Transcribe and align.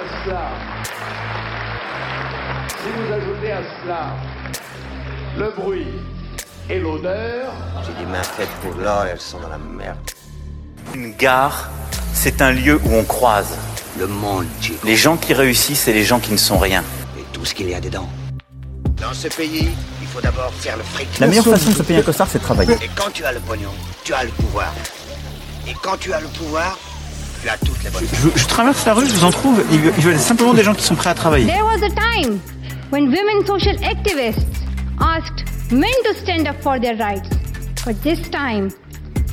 à 0.00 0.24
cela, 0.24 0.48
si 2.68 2.88
vous 2.96 3.12
ajoutez 3.12 3.52
à 3.52 3.60
cela 3.82 4.16
le 5.36 5.50
bruit 5.50 5.86
et 6.68 6.78
l'odeur, 6.78 7.52
J'ai 7.84 8.04
des 8.04 8.10
mains 8.10 8.22
faites 8.22 8.48
pour 8.62 8.74
l'or 8.80 9.06
et 9.06 9.10
elles 9.10 9.20
sont 9.20 9.40
dans 9.40 9.48
la 9.48 9.58
merde. 9.58 9.98
Une 10.94 11.14
gare, 11.14 11.68
c'est 12.14 12.40
un 12.40 12.52
lieu 12.52 12.80
où 12.84 12.94
on 12.94 13.04
croise. 13.04 13.56
Le 13.98 14.06
monde, 14.06 14.46
Chico. 14.60 14.86
Les 14.86 14.96
gens 14.96 15.16
qui 15.16 15.34
réussissent 15.34 15.88
et 15.88 15.92
les 15.92 16.04
gens 16.04 16.20
qui 16.20 16.32
ne 16.32 16.38
sont 16.38 16.58
rien. 16.58 16.82
Et 17.18 17.24
tout 17.32 17.44
ce 17.44 17.54
qu'il 17.54 17.68
y 17.68 17.74
a 17.74 17.80
dedans. 17.80 18.08
Dans 19.00 19.12
ce 19.12 19.28
pays, 19.28 19.68
il 20.00 20.06
faut 20.06 20.20
d'abord 20.20 20.52
faire 20.54 20.76
le 20.76 20.82
fric. 20.82 21.18
La 21.18 21.26
meilleure 21.26 21.44
façon 21.44 21.70
de 21.70 21.74
se 21.74 21.82
payer 21.82 21.98
un 21.98 22.02
costard, 22.02 22.28
c'est 22.30 22.38
de 22.38 22.44
travailler. 22.44 22.74
Et 22.74 22.90
quand 22.94 23.10
tu 23.12 23.24
as 23.24 23.32
le 23.32 23.40
pognon, 23.40 23.70
tu 24.04 24.14
as 24.14 24.24
le 24.24 24.30
pouvoir. 24.30 24.72
Et 25.68 25.74
quand 25.82 25.98
tu 25.98 26.12
as 26.12 26.20
le 26.20 26.28
pouvoir, 26.28 26.78
tu 27.42 27.48
as 27.48 27.56
toutes 27.58 27.82
les 27.84 27.90
bonnes 27.90 28.04
Je, 28.12 28.38
je 28.38 28.46
traverse 28.46 28.84
la 28.86 28.94
rue, 28.94 29.06
je 29.06 29.12
vous 29.12 29.24
en 29.24 29.30
trouve, 29.30 29.62
il 29.72 30.04
y 30.04 30.08
a 30.08 30.18
simplement 30.18 30.54
des 30.54 30.62
gens 30.62 30.74
qui 30.74 30.82
sont 30.82 30.94
prêts 30.94 31.10
à 31.10 31.14
travailler. 31.14 31.46
There 31.46 31.64
was 31.64 31.82
a 31.82 31.90
time 31.90 32.40
when 32.90 33.06
women 33.08 33.46
social 33.46 33.76
activists 33.82 34.64
asked 35.00 35.44
men 35.72 35.90
to 36.04 36.14
stand 36.14 36.46
up 36.48 36.60
for 36.62 36.78
their 36.78 36.96
rights. 36.96 37.28
But 37.84 38.02
this 38.02 38.28
time, 38.30 38.70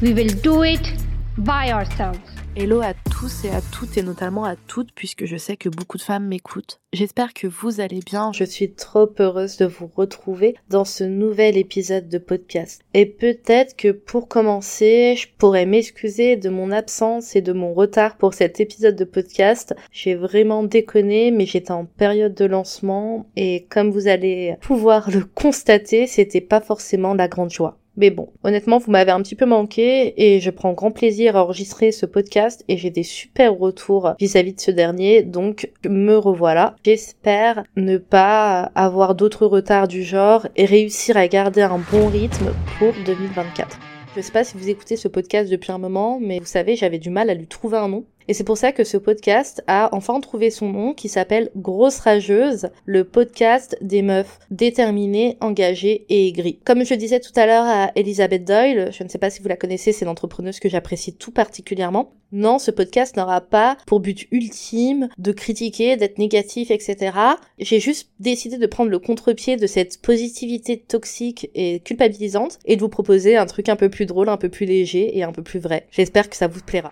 we 0.02 0.14
will 0.14 0.34
do 0.42 0.64
it 0.64 0.94
by 1.38 1.72
ourselves. 1.72 2.20
Hello 2.60 2.82
à 2.82 2.96
tous 3.12 3.46
et 3.46 3.52
à 3.52 3.62
toutes 3.62 4.00
et 4.00 4.02
notamment 4.02 4.44
à 4.44 4.56
toutes 4.56 4.92
puisque 4.96 5.26
je 5.26 5.38
sais 5.38 5.58
que 5.58 5.70
beaucoup 5.70 5.98
de 5.98 6.02
femmes 6.02 6.26
m'écoutent. 6.26 6.80
J'espère 6.92 7.36
que 7.36 7.46
vous 7.46 7.82
allez 7.82 8.00
bien. 8.00 8.32
Je 8.34 8.44
suis 8.44 8.72
trop 8.72 9.08
heureuse 9.20 9.58
de 9.58 9.68
vous 9.68 9.86
retrouver 9.96 10.56
dans 10.68 10.84
ce 10.84 11.04
nouvel 11.04 11.56
épisode 11.56 12.10
de 12.10 12.18
podcast. 12.18 12.82
Et 12.96 13.06
peut-être 13.06 13.76
que 13.76 13.92
pour 13.92 14.28
commencer, 14.28 15.14
je 15.16 15.28
pourrais 15.38 15.68
m'excuser 15.68 16.36
de 16.36 16.50
mon 16.50 16.72
absence 16.72 17.36
et 17.36 17.42
de 17.42 17.54
mon 17.54 17.76
retard 17.76 18.18
pour 18.18 18.34
cet 18.34 18.60
épisode 18.60 18.96
de 18.96 19.06
podcast. 19.06 19.76
J'ai 19.92 20.16
vraiment 20.16 20.64
déconné 20.64 21.30
mais 21.30 21.46
j'étais 21.46 21.70
en 21.70 21.86
période 21.86 22.34
de 22.34 22.46
lancement 22.46 23.30
et 23.36 23.68
comme 23.70 23.92
vous 23.92 24.08
allez 24.08 24.56
pouvoir 24.62 25.12
le 25.12 25.24
constater, 25.26 26.08
c'était 26.08 26.42
pas 26.42 26.60
forcément 26.62 27.14
la 27.14 27.28
grande 27.28 27.52
joie. 27.52 27.78
Mais 27.98 28.12
bon, 28.12 28.30
honnêtement, 28.44 28.78
vous 28.78 28.92
m'avez 28.92 29.12
un 29.12 29.22
petit 29.24 29.36
peu 29.36 29.48
manqué 29.48 30.14
et 30.18 30.40
je 30.40 30.52
prends 30.52 30.74
grand 30.74 30.92
plaisir 30.92 31.36
à 31.36 31.44
enregistrer 31.44 31.92
ce 31.92 32.06
podcast 32.06 32.64
et 32.68 32.78
j'ai 32.78 32.92
des 32.92 33.02
super 33.02 33.58
retours 33.58 34.14
vis-à-vis 34.20 34.54
de 34.54 34.62
ce 34.62 34.70
dernier, 34.70 35.24
donc 35.24 35.72
me 35.84 36.16
revoilà. 36.16 36.76
J'espère 36.86 37.64
ne 37.76 37.98
pas 37.98 38.72
avoir 38.76 39.16
d'autres 39.16 39.48
retards 39.48 39.88
du 39.88 40.04
genre 40.04 40.48
et 40.56 40.66
réussir 40.66 41.18
à 41.18 41.28
garder 41.28 41.62
un 41.62 41.80
bon 41.92 42.08
rythme 42.08 42.54
pour 42.78 42.94
2024. 43.06 43.80
Je 44.16 44.22
sais 44.22 44.32
pas 44.32 44.44
si 44.44 44.58
vous 44.58 44.70
écoutez 44.70 44.96
ce 44.96 45.08
podcast 45.08 45.50
depuis 45.50 45.72
un 45.72 45.78
moment, 45.80 46.20
mais 46.22 46.40
vous 46.40 46.46
savez, 46.46 46.76
j'avais 46.76 47.00
du 47.00 47.10
mal 47.10 47.32
à 47.32 47.34
lui 47.34 47.48
trouver 47.48 47.78
un 47.78 47.90
nom. 47.90 48.06
Et 48.30 48.34
c'est 48.34 48.44
pour 48.44 48.58
ça 48.58 48.74
que 48.74 48.84
ce 48.84 48.98
podcast 48.98 49.64
a 49.68 49.88
enfin 49.96 50.20
trouvé 50.20 50.50
son 50.50 50.70
nom 50.70 50.94
qui 50.94 51.08
s'appelle 51.08 51.50
Grosse 51.56 52.00
Rageuse, 52.00 52.70
le 52.86 53.06
podcast 53.06 53.78
des 53.82 54.02
meufs 54.02 54.40
déterminées, 54.52 55.38
engagées 55.40 56.06
et 56.10 56.28
aigries. 56.28 56.60
Comme 56.66 56.84
je 56.84 56.94
disais 56.94 57.22
tout 57.22 57.32
à 57.38 57.46
l'heure 57.46 57.66
à 57.66 57.92
Elisabeth 57.96 58.44
Doyle, 58.44 58.90
je 58.92 59.04
ne 59.04 59.08
sais 59.08 59.18
pas 59.18 59.30
si 59.30 59.42
vous 59.42 59.48
la 59.48 59.56
connaissez, 59.56 59.94
c'est 59.94 60.04
l'entrepreneuse 60.04 60.60
que 60.60 60.68
j'apprécie 60.68 61.16
tout 61.16 61.32
particulièrement. 61.32 62.12
Non, 62.34 62.60
ce 62.60 62.72
podcast 62.72 63.16
n'aura 63.16 63.40
pas 63.40 63.78
pour 63.86 64.02
but 64.02 64.28
ultime 64.32 65.08
de 65.18 65.32
critiquer, 65.32 65.96
d'être 65.96 66.18
négatif, 66.18 66.70
etc. 66.72 67.18
J'ai 67.58 67.80
juste 67.80 68.10
décidé 68.20 68.58
de 68.58 68.68
prendre 68.68 68.92
le 68.92 69.00
contre-pied 69.00 69.56
de 69.56 69.68
cette 69.68 70.02
positivité 70.02 70.78
toxique 70.78 71.50
et 71.56 71.80
culpabilisante 71.80 72.60
et 72.66 72.76
de 72.76 72.82
vous 72.82 72.90
proposer 72.90 73.38
un 73.38 73.46
truc 73.46 73.70
un 73.70 73.78
peu 73.78 73.90
plus 73.90 74.06
drôle, 74.06 74.28
un 74.28 74.36
peu 74.36 74.50
plus 74.50 74.66
léger 74.66 75.18
et 75.18 75.24
un 75.24 75.32
peu 75.32 75.44
plus 75.44 75.60
vrai. 75.60 75.88
J'espère 75.92 76.30
que 76.30 76.36
ça 76.36 76.48
vous 76.48 76.60
plaira. 76.60 76.92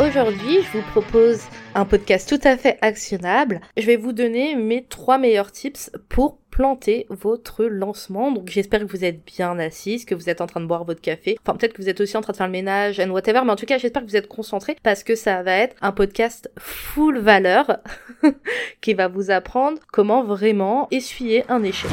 Aujourd'hui, 0.00 0.62
je 0.62 0.78
vous 0.78 0.84
propose 0.92 1.40
un 1.74 1.84
podcast 1.84 2.28
tout 2.28 2.38
à 2.46 2.56
fait 2.56 2.78
actionnable. 2.82 3.60
Je 3.76 3.84
vais 3.84 3.96
vous 3.96 4.12
donner 4.12 4.54
mes 4.54 4.84
trois 4.84 5.18
meilleurs 5.18 5.50
tips 5.50 5.90
pour 6.08 6.38
planter 6.52 7.06
votre 7.10 7.64
lancement. 7.64 8.30
Donc 8.30 8.48
j'espère 8.48 8.78
que 8.78 8.92
vous 8.92 9.04
êtes 9.04 9.24
bien 9.24 9.58
assis, 9.58 10.06
que 10.06 10.14
vous 10.14 10.30
êtes 10.30 10.40
en 10.40 10.46
train 10.46 10.60
de 10.60 10.66
boire 10.66 10.84
votre 10.84 11.00
café. 11.00 11.36
Enfin 11.42 11.56
peut-être 11.56 11.72
que 11.72 11.82
vous 11.82 11.88
êtes 11.88 12.00
aussi 12.00 12.16
en 12.16 12.20
train 12.20 12.30
de 12.30 12.36
faire 12.36 12.46
le 12.46 12.52
ménage 12.52 13.00
and 13.00 13.10
whatever, 13.10 13.40
mais 13.44 13.50
en 13.50 13.56
tout 13.56 13.66
cas 13.66 13.78
j'espère 13.78 14.02
que 14.02 14.08
vous 14.08 14.16
êtes 14.16 14.28
concentrés 14.28 14.76
parce 14.84 15.02
que 15.02 15.16
ça 15.16 15.42
va 15.42 15.56
être 15.56 15.74
un 15.80 15.90
podcast 15.90 16.48
full 16.58 17.18
valeur 17.18 17.78
qui 18.80 18.94
va 18.94 19.08
vous 19.08 19.32
apprendre 19.32 19.80
comment 19.90 20.22
vraiment 20.22 20.86
essuyer 20.92 21.42
un 21.48 21.64
échec. 21.64 21.90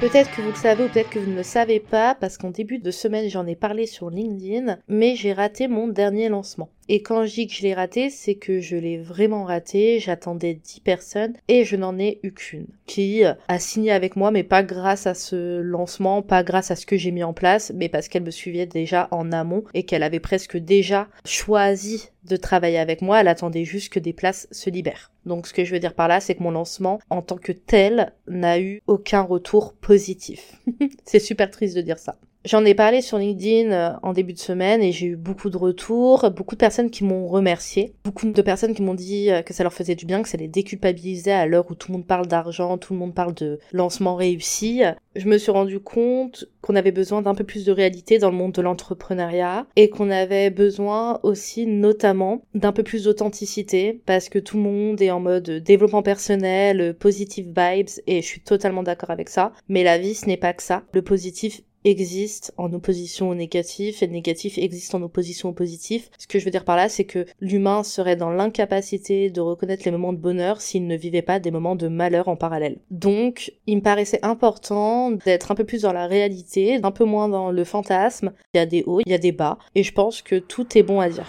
Peut-être 0.00 0.30
que 0.34 0.40
vous 0.40 0.50
le 0.50 0.56
savez 0.56 0.84
ou 0.84 0.88
peut-être 0.88 1.10
que 1.10 1.18
vous 1.18 1.30
ne 1.30 1.36
le 1.36 1.42
savez 1.42 1.80
pas 1.80 2.14
parce 2.14 2.38
qu'en 2.38 2.50
début 2.50 2.78
de 2.78 2.90
semaine 2.90 3.28
j'en 3.28 3.46
ai 3.46 3.56
parlé 3.56 3.86
sur 3.86 4.08
LinkedIn, 4.08 4.78
mais 4.88 5.14
j'ai 5.14 5.34
raté 5.34 5.68
mon 5.68 5.88
dernier 5.88 6.30
lancement. 6.30 6.70
Et 6.88 7.02
quand 7.02 7.26
je 7.26 7.34
dis 7.34 7.46
que 7.48 7.54
je 7.54 7.62
l'ai 7.62 7.74
raté, 7.74 8.10
c'est 8.10 8.36
que 8.36 8.60
je 8.60 8.76
l'ai 8.76 8.98
vraiment 8.98 9.44
raté, 9.44 9.98
j'attendais 9.98 10.54
10 10.54 10.80
personnes 10.80 11.34
et 11.48 11.64
je 11.64 11.76
n'en 11.76 11.98
ai 11.98 12.20
eu 12.22 12.32
qu'une 12.32 12.66
qui 12.86 13.24
a 13.24 13.58
signé 13.58 13.90
avec 13.90 14.14
moi, 14.14 14.30
mais 14.30 14.44
pas 14.44 14.62
grâce 14.62 15.06
à 15.06 15.14
ce 15.14 15.60
lancement, 15.60 16.22
pas 16.22 16.44
grâce 16.44 16.70
à 16.70 16.76
ce 16.76 16.86
que 16.86 16.96
j'ai 16.96 17.10
mis 17.10 17.24
en 17.24 17.32
place, 17.32 17.72
mais 17.74 17.88
parce 17.88 18.08
qu'elle 18.08 18.22
me 18.22 18.30
suivait 18.30 18.66
déjà 18.66 19.08
en 19.10 19.32
amont 19.32 19.64
et 19.74 19.82
qu'elle 19.82 20.04
avait 20.04 20.20
presque 20.20 20.56
déjà 20.56 21.08
choisi 21.24 22.10
de 22.24 22.36
travailler 22.36 22.78
avec 22.78 23.02
moi, 23.02 23.20
elle 23.20 23.28
attendait 23.28 23.64
juste 23.64 23.92
que 23.92 23.98
des 23.98 24.12
places 24.12 24.48
se 24.50 24.70
libèrent. 24.70 25.10
Donc 25.24 25.46
ce 25.46 25.52
que 25.52 25.64
je 25.64 25.72
veux 25.72 25.80
dire 25.80 25.94
par 25.94 26.08
là, 26.08 26.20
c'est 26.20 26.34
que 26.36 26.42
mon 26.42 26.50
lancement 26.50 27.00
en 27.10 27.22
tant 27.22 27.36
que 27.36 27.52
tel 27.52 28.12
n'a 28.28 28.60
eu 28.60 28.82
aucun 28.86 29.22
retour 29.22 29.74
positif. 29.74 30.60
c'est 31.04 31.18
super 31.18 31.50
triste 31.50 31.76
de 31.76 31.82
dire 31.82 31.98
ça. 31.98 32.16
J'en 32.46 32.64
ai 32.64 32.74
parlé 32.74 33.02
sur 33.02 33.18
LinkedIn 33.18 33.72
euh, 33.72 33.90
en 34.04 34.12
début 34.12 34.32
de 34.32 34.38
semaine 34.38 34.80
et 34.80 34.92
j'ai 34.92 35.06
eu 35.06 35.16
beaucoup 35.16 35.50
de 35.50 35.56
retours, 35.56 36.30
beaucoup 36.30 36.54
de 36.54 36.60
personnes 36.60 36.90
qui 36.90 37.02
m'ont 37.02 37.26
remercié, 37.26 37.92
beaucoup 38.04 38.30
de 38.30 38.42
personnes 38.42 38.72
qui 38.72 38.82
m'ont 38.82 38.94
dit 38.94 39.32
euh, 39.32 39.42
que 39.42 39.52
ça 39.52 39.64
leur 39.64 39.72
faisait 39.72 39.96
du 39.96 40.06
bien, 40.06 40.22
que 40.22 40.28
ça 40.28 40.36
les 40.38 40.46
déculpabilisait 40.46 41.32
à 41.32 41.46
l'heure 41.46 41.68
où 41.68 41.74
tout 41.74 41.90
le 41.90 41.94
monde 41.94 42.06
parle 42.06 42.28
d'argent, 42.28 42.78
tout 42.78 42.92
le 42.92 43.00
monde 43.00 43.16
parle 43.16 43.34
de 43.34 43.58
lancement 43.72 44.14
réussi. 44.14 44.82
Je 45.16 45.26
me 45.26 45.38
suis 45.38 45.50
rendu 45.50 45.80
compte 45.80 46.44
qu'on 46.60 46.76
avait 46.76 46.92
besoin 46.92 47.20
d'un 47.20 47.34
peu 47.34 47.42
plus 47.42 47.64
de 47.64 47.72
réalité 47.72 48.18
dans 48.18 48.30
le 48.30 48.36
monde 48.36 48.52
de 48.52 48.62
l'entrepreneuriat 48.62 49.66
et 49.74 49.90
qu'on 49.90 50.10
avait 50.10 50.50
besoin 50.50 51.18
aussi 51.24 51.66
notamment 51.66 52.42
d'un 52.54 52.70
peu 52.70 52.84
plus 52.84 53.04
d'authenticité 53.04 54.00
parce 54.06 54.28
que 54.28 54.38
tout 54.38 54.56
le 54.56 54.62
monde 54.62 55.02
est 55.02 55.10
en 55.10 55.18
mode 55.18 55.50
développement 55.50 56.02
personnel, 56.02 56.94
positive 56.94 57.46
vibes 57.46 57.88
et 58.06 58.22
je 58.22 58.26
suis 58.26 58.40
totalement 58.40 58.84
d'accord 58.84 59.10
avec 59.10 59.30
ça. 59.30 59.52
Mais 59.68 59.82
la 59.82 59.98
vie 59.98 60.14
ce 60.14 60.26
n'est 60.26 60.36
pas 60.36 60.52
que 60.52 60.62
ça. 60.62 60.84
Le 60.92 61.02
positif 61.02 61.62
existe 61.84 62.52
en 62.56 62.72
opposition 62.72 63.30
au 63.30 63.34
négatif 63.34 64.02
et 64.02 64.06
le 64.06 64.12
négatif 64.12 64.58
existe 64.58 64.94
en 64.94 65.02
opposition 65.02 65.50
au 65.50 65.52
positif. 65.52 66.10
Ce 66.18 66.26
que 66.26 66.38
je 66.38 66.44
veux 66.44 66.50
dire 66.50 66.64
par 66.64 66.76
là, 66.76 66.88
c'est 66.88 67.04
que 67.04 67.26
l'humain 67.40 67.82
serait 67.82 68.16
dans 68.16 68.30
l'incapacité 68.30 69.30
de 69.30 69.40
reconnaître 69.40 69.82
les 69.84 69.90
moments 69.90 70.12
de 70.12 70.18
bonheur 70.18 70.60
s'il 70.60 70.86
ne 70.86 70.96
vivait 70.96 71.22
pas 71.22 71.38
des 71.38 71.50
moments 71.50 71.76
de 71.76 71.88
malheur 71.88 72.28
en 72.28 72.36
parallèle. 72.36 72.78
Donc, 72.90 73.52
il 73.66 73.76
me 73.76 73.82
paraissait 73.82 74.20
important 74.22 75.10
d'être 75.10 75.50
un 75.50 75.54
peu 75.54 75.64
plus 75.64 75.82
dans 75.82 75.92
la 75.92 76.06
réalité, 76.06 76.80
un 76.82 76.90
peu 76.90 77.04
moins 77.04 77.28
dans 77.28 77.50
le 77.50 77.64
fantasme. 77.64 78.32
Il 78.54 78.58
y 78.58 78.60
a 78.60 78.66
des 78.66 78.82
hauts, 78.86 79.00
il 79.04 79.10
y 79.10 79.14
a 79.14 79.18
des 79.18 79.32
bas, 79.32 79.58
et 79.74 79.82
je 79.82 79.92
pense 79.92 80.22
que 80.22 80.36
tout 80.36 80.76
est 80.76 80.82
bon 80.82 81.00
à 81.00 81.08
dire. 81.08 81.26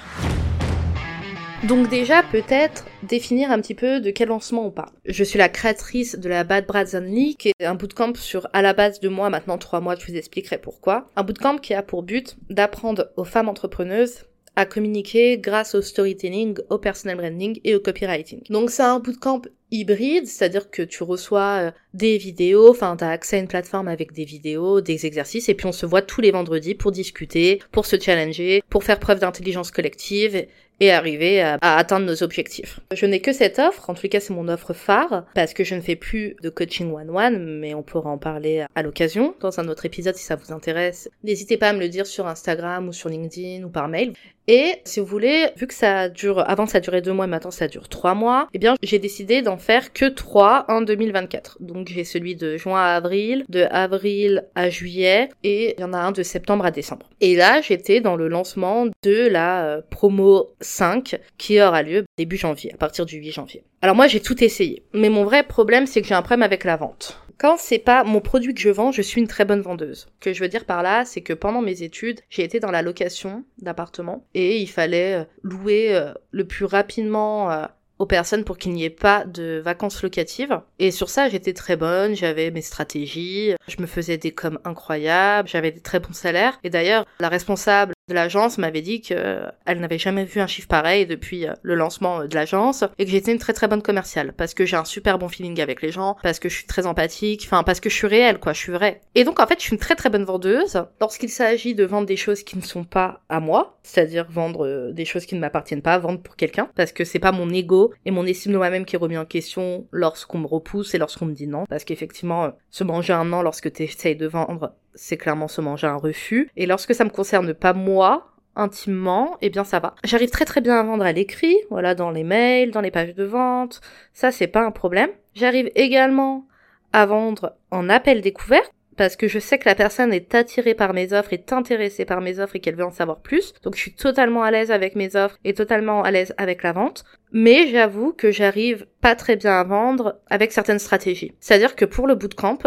Donc 1.63 1.89
déjà, 1.89 2.21
peut-être 2.21 2.85
définir 3.01 3.51
un 3.51 3.59
petit 3.59 3.73
peu 3.73 3.99
de 3.99 4.11
quel 4.11 4.27
lancement 4.27 4.67
on 4.67 4.71
parle. 4.71 4.91
Je 5.05 5.23
suis 5.23 5.39
la 5.39 5.49
créatrice 5.49 6.17
de 6.17 6.29
la 6.29 6.43
Bad 6.43 6.67
Brads 6.67 6.93
Only, 6.95 7.35
qui 7.35 7.49
est 7.49 7.65
un 7.65 7.73
bootcamp 7.73 8.13
sur 8.15 8.47
à 8.53 8.61
la 8.61 8.73
base 8.73 8.99
de 8.99 9.09
moi, 9.09 9.31
maintenant 9.31 9.57
trois 9.57 9.81
mois, 9.81 9.95
je 9.95 10.05
vous 10.05 10.15
expliquerai 10.15 10.59
pourquoi. 10.59 11.09
Un 11.15 11.23
bootcamp 11.23 11.57
qui 11.57 11.73
a 11.73 11.81
pour 11.81 12.03
but 12.03 12.37
d'apprendre 12.49 13.09
aux 13.17 13.23
femmes 13.23 13.49
entrepreneuses 13.49 14.25
à 14.55 14.65
communiquer 14.65 15.37
grâce 15.37 15.75
au 15.75 15.81
storytelling, 15.81 16.57
au 16.69 16.77
personal 16.77 17.17
branding 17.17 17.59
et 17.63 17.75
au 17.75 17.79
copywriting. 17.79 18.41
Donc 18.49 18.69
c'est 18.69 18.83
un 18.83 18.99
bootcamp 18.99 19.41
hybride, 19.71 20.27
c'est-à-dire 20.27 20.69
que 20.69 20.81
tu 20.81 21.03
reçois 21.03 21.59
euh, 21.59 21.71
des 21.93 22.17
vidéos, 22.17 22.69
enfin 22.69 22.95
t'as 22.95 23.09
accès 23.09 23.37
à 23.37 23.39
une 23.39 23.47
plateforme 23.47 23.87
avec 23.87 24.13
des 24.13 24.25
vidéos, 24.25 24.81
des 24.81 25.05
exercices, 25.05 25.49
et 25.49 25.53
puis 25.53 25.65
on 25.65 25.71
se 25.71 25.85
voit 25.85 26.01
tous 26.01 26.21
les 26.21 26.31
vendredis 26.31 26.75
pour 26.75 26.91
discuter, 26.91 27.59
pour 27.71 27.85
se 27.85 27.99
challenger, 27.99 28.63
pour 28.69 28.83
faire 28.83 28.99
preuve 28.99 29.19
d'intelligence 29.19 29.71
collective 29.71 30.47
et 30.79 30.91
arriver 30.91 31.41
à, 31.41 31.57
atteindre 31.61 32.05
nos 32.05 32.23
objectifs. 32.23 32.79
Je 32.93 33.05
n'ai 33.05 33.19
que 33.19 33.33
cette 33.33 33.59
offre, 33.59 33.89
en 33.89 33.93
tout 33.93 34.07
cas 34.07 34.19
c'est 34.19 34.33
mon 34.33 34.47
offre 34.47 34.73
phare, 34.73 35.25
parce 35.33 35.53
que 35.53 35.63
je 35.63 35.75
ne 35.75 35.81
fais 35.81 35.95
plus 35.95 36.35
de 36.41 36.49
coaching 36.49 36.93
one-one, 36.93 37.59
mais 37.59 37.73
on 37.73 37.83
pourra 37.83 38.11
en 38.11 38.17
parler 38.17 38.65
à 38.75 38.83
l'occasion 38.83 39.35
dans 39.39 39.59
un 39.59 39.67
autre 39.67 39.85
épisode 39.85 40.15
si 40.15 40.23
ça 40.23 40.35
vous 40.35 40.53
intéresse. 40.53 41.09
N'hésitez 41.23 41.57
pas 41.57 41.69
à 41.69 41.73
me 41.73 41.79
le 41.79 41.89
dire 41.89 42.05
sur 42.05 42.27
Instagram 42.27 42.87
ou 42.87 42.93
sur 42.93 43.09
LinkedIn 43.09 43.63
ou 43.63 43.69
par 43.69 43.87
mail. 43.87 44.13
Et 44.49 44.75
si 44.85 45.01
vous 45.01 45.05
voulez, 45.05 45.49
vu 45.57 45.67
que 45.67 45.73
ça 45.73 46.07
dure, 46.07 46.39
avant 46.47 46.67
ça 46.67 46.79
durait 46.79 47.01
deux 47.01 47.11
mois, 47.11 47.27
maintenant 47.27 47.51
ça 47.51 47.67
dure 47.67 47.89
trois 47.89 48.13
mois, 48.13 48.47
eh 48.53 48.59
bien 48.59 48.75
j'ai 48.81 48.97
décidé 48.97 49.41
faire 49.57 49.93
que 49.93 50.05
trois 50.05 50.65
en 50.69 50.81
2024. 50.81 51.57
Donc 51.59 51.87
j'ai 51.87 52.03
celui 52.03 52.35
de 52.35 52.57
juin 52.57 52.79
à 52.79 52.95
avril, 52.95 53.45
de 53.49 53.65
avril 53.71 54.45
à 54.55 54.69
juillet, 54.69 55.29
et 55.43 55.75
il 55.77 55.81
y 55.81 55.83
en 55.83 55.93
a 55.93 55.97
un 55.97 56.11
de 56.11 56.23
septembre 56.23 56.65
à 56.65 56.71
décembre. 56.71 57.09
Et 57.21 57.35
là 57.35 57.61
j'étais 57.61 58.01
dans 58.01 58.15
le 58.15 58.27
lancement 58.27 58.85
de 59.03 59.27
la 59.27 59.65
euh, 59.65 59.81
promo 59.89 60.53
5 60.61 61.19
qui 61.37 61.61
aura 61.61 61.83
lieu 61.83 62.05
début 62.17 62.37
janvier, 62.37 62.73
à 62.73 62.77
partir 62.77 63.05
du 63.05 63.17
8 63.17 63.31
janvier. 63.31 63.63
Alors 63.81 63.95
moi 63.95 64.07
j'ai 64.07 64.19
tout 64.19 64.43
essayé, 64.43 64.83
mais 64.93 65.09
mon 65.09 65.23
vrai 65.23 65.43
problème 65.43 65.87
c'est 65.87 66.01
que 66.01 66.07
j'ai 66.07 66.15
un 66.15 66.21
problème 66.21 66.43
avec 66.43 66.63
la 66.63 66.75
vente. 66.75 67.21
Quand 67.37 67.57
c'est 67.57 67.77
pas 67.77 68.03
mon 68.03 68.19
produit 68.19 68.55
que 68.55 68.61
je 68.61 68.69
vends, 68.69 68.91
je 68.91 69.03
suis 69.03 69.21
une 69.21 69.27
très 69.27 69.45
bonne 69.45 69.61
vendeuse. 69.61 70.07
Ce 70.19 70.25
que 70.25 70.33
je 70.33 70.41
veux 70.41 70.49
dire 70.49 70.65
par 70.65 70.81
là, 70.81 71.05
c'est 71.05 71.21
que 71.21 71.33
pendant 71.33 71.61
mes 71.61 71.83
études, 71.83 72.21
j'ai 72.31 72.43
été 72.43 72.59
dans 72.59 72.71
la 72.71 72.81
location 72.81 73.43
d'appartements 73.59 74.25
et 74.33 74.57
il 74.57 74.65
fallait 74.65 75.27
louer 75.43 76.01
le 76.31 76.47
plus 76.47 76.65
rapidement 76.65 77.67
aux 77.99 78.05
personnes 78.05 78.43
pour 78.43 78.57
qu'il 78.57 78.73
n'y 78.73 78.83
ait 78.83 78.89
pas 78.89 79.25
de 79.25 79.61
vacances 79.63 80.03
locatives. 80.03 80.61
Et 80.79 80.91
sur 80.91 81.09
ça, 81.09 81.29
j'étais 81.29 81.53
très 81.53 81.75
bonne, 81.75 82.15
j'avais 82.15 82.51
mes 82.51 82.61
stratégies, 82.61 83.53
je 83.67 83.81
me 83.81 83.87
faisais 83.87 84.17
des 84.17 84.31
coms 84.31 84.59
incroyables, 84.63 85.47
j'avais 85.47 85.71
des 85.71 85.81
très 85.81 85.99
bons 85.99 86.13
salaires. 86.13 86.59
Et 86.63 86.69
d'ailleurs, 86.69 87.05
la 87.19 87.29
responsable 87.29 87.93
de 88.07 88.13
l'agence 88.13 88.57
m'avait 88.57 88.81
dit 88.81 89.01
qu'elle 89.01 89.51
n'avait 89.67 89.97
jamais 89.97 90.23
vu 90.23 90.39
un 90.39 90.47
chiffre 90.47 90.67
pareil 90.67 91.05
depuis 91.05 91.45
euh, 91.45 91.53
le 91.61 91.75
lancement 91.75 92.21
euh, 92.21 92.27
de 92.27 92.35
l'agence 92.35 92.85
et 92.97 93.05
que 93.05 93.11
j'étais 93.11 93.33
une 93.33 93.37
très 93.37 93.51
très 93.51 93.67
bonne 93.67 93.81
commerciale 93.81 94.33
parce 94.33 94.53
que 94.53 94.65
j'ai 94.65 94.77
un 94.77 94.85
super 94.85 95.19
bon 95.19 95.27
feeling 95.27 95.59
avec 95.59 95.81
les 95.81 95.91
gens, 95.91 96.15
parce 96.23 96.39
que 96.39 96.47
je 96.47 96.55
suis 96.55 96.65
très 96.65 96.85
empathique, 96.85 97.43
enfin 97.45 97.63
parce 97.63 97.81
que 97.81 97.89
je 97.89 97.95
suis 97.95 98.07
réelle 98.07 98.39
quoi, 98.39 98.53
je 98.53 98.59
suis 98.59 98.71
vraie. 98.71 99.01
Et 99.15 99.25
donc 99.25 99.41
en 99.41 99.47
fait, 99.47 99.59
je 99.59 99.63
suis 99.63 99.73
une 99.73 99.79
très 99.79 99.95
très 99.95 100.09
bonne 100.09 100.23
vendeuse 100.23 100.83
lorsqu'il 101.01 101.29
s'agit 101.29 101.75
de 101.75 101.83
vendre 101.83 102.07
des 102.07 102.15
choses 102.15 102.43
qui 102.43 102.55
ne 102.55 102.61
sont 102.61 102.85
pas 102.85 103.23
à 103.27 103.41
moi, 103.41 103.77
c'est-à-dire 103.83 104.25
vendre 104.29 104.65
euh, 104.65 104.93
des 104.93 105.05
choses 105.05 105.25
qui 105.25 105.35
ne 105.35 105.41
m'appartiennent 105.41 105.81
pas, 105.81 105.97
vendre 105.97 106.21
pour 106.21 106.37
quelqu'un 106.37 106.69
parce 106.75 106.93
que 106.93 107.03
c'est 107.03 107.19
pas 107.19 107.33
mon 107.33 107.49
ego 107.49 107.91
et 108.05 108.11
mon 108.11 108.25
estime 108.25 108.53
de 108.53 108.57
moi-même 108.57 108.85
qui 108.85 108.95
est 108.95 108.99
remis 108.99 109.17
en 109.17 109.25
question 109.25 109.85
lorsqu'on 109.91 110.39
me 110.39 110.47
repousse 110.47 110.93
et 110.93 110.97
lorsqu'on 110.97 111.25
me 111.25 111.33
dit 111.33 111.47
non 111.47 111.65
parce 111.65 111.83
qu'effectivement 111.83 112.53
se 112.69 112.85
manger 112.85 113.11
un 113.11 113.33
an 113.33 113.41
lorsque 113.41 113.73
tu 113.73 113.83
essayes 113.83 114.15
de 114.15 114.27
vendre 114.27 114.73
c'est 114.97 115.15
clairement 115.15 115.47
se 115.47 115.61
manger 115.61 115.87
un 115.87 115.95
refus. 115.95 116.49
Et 116.57 116.65
lorsque 116.65 116.93
ça 116.93 117.05
me 117.05 117.09
concerne 117.09 117.53
pas 117.53 117.73
moi, 117.73 118.33
intimement, 118.55 119.37
eh 119.41 119.49
bien 119.49 119.63
ça 119.63 119.79
va. 119.79 119.95
J'arrive 120.03 120.31
très 120.31 120.45
très 120.45 120.61
bien 120.61 120.79
à 120.79 120.83
vendre 120.83 121.05
à 121.05 121.11
l'écrit, 121.11 121.55
voilà, 121.69 121.95
dans 121.95 122.09
les 122.09 122.23
mails, 122.23 122.71
dans 122.71 122.81
les 122.81 122.91
pages 122.91 123.15
de 123.15 123.23
vente, 123.23 123.81
ça 124.13 124.31
c'est 124.31 124.47
pas 124.47 124.65
un 124.65 124.71
problème. 124.71 125.11
J'arrive 125.35 125.71
également 125.75 126.47
à 126.91 127.05
vendre 127.05 127.55
en 127.71 127.89
appel 127.89 128.21
découvert, 128.21 128.63
parce 128.97 129.15
que 129.15 129.27
je 129.27 129.37
sais 129.37 129.59
que 129.59 129.69
la 129.69 129.75
personne 129.75 130.11
est 130.11 130.33
attirée 130.33 130.73
par 130.73 130.93
mes 130.93 131.13
offres, 131.13 131.31
est 131.31 131.53
intéressée 131.53 132.03
par 132.03 132.19
mes 132.19 132.39
offres 132.39 132.55
et 132.55 132.59
qu'elle 132.59 132.75
veut 132.75 132.83
en 132.83 132.91
savoir 132.91 133.19
plus. 133.19 133.53
Donc 133.61 133.75
je 133.75 133.81
suis 133.81 133.93
totalement 133.93 134.41
à 134.41 134.49
l'aise 134.49 134.71
avec 134.71 134.95
mes 134.95 135.15
offres 135.15 135.37
et 135.45 135.53
totalement 135.53 136.01
à 136.01 136.09
l'aise 136.09 136.33
avec 136.37 136.63
la 136.63 136.71
vente. 136.73 137.05
Mais 137.31 137.67
j'avoue 137.67 138.11
que 138.11 138.31
j'arrive 138.31 138.87
pas 139.01 139.15
très 139.15 139.35
bien 139.35 139.59
à 139.59 139.63
vendre 139.63 140.19
avec 140.29 140.51
certaines 140.51 140.79
stratégies. 140.79 141.35
C'est-à-dire 141.39 141.75
que 141.75 141.85
pour 141.85 142.07
le 142.07 142.15
bootcamp, 142.15 142.57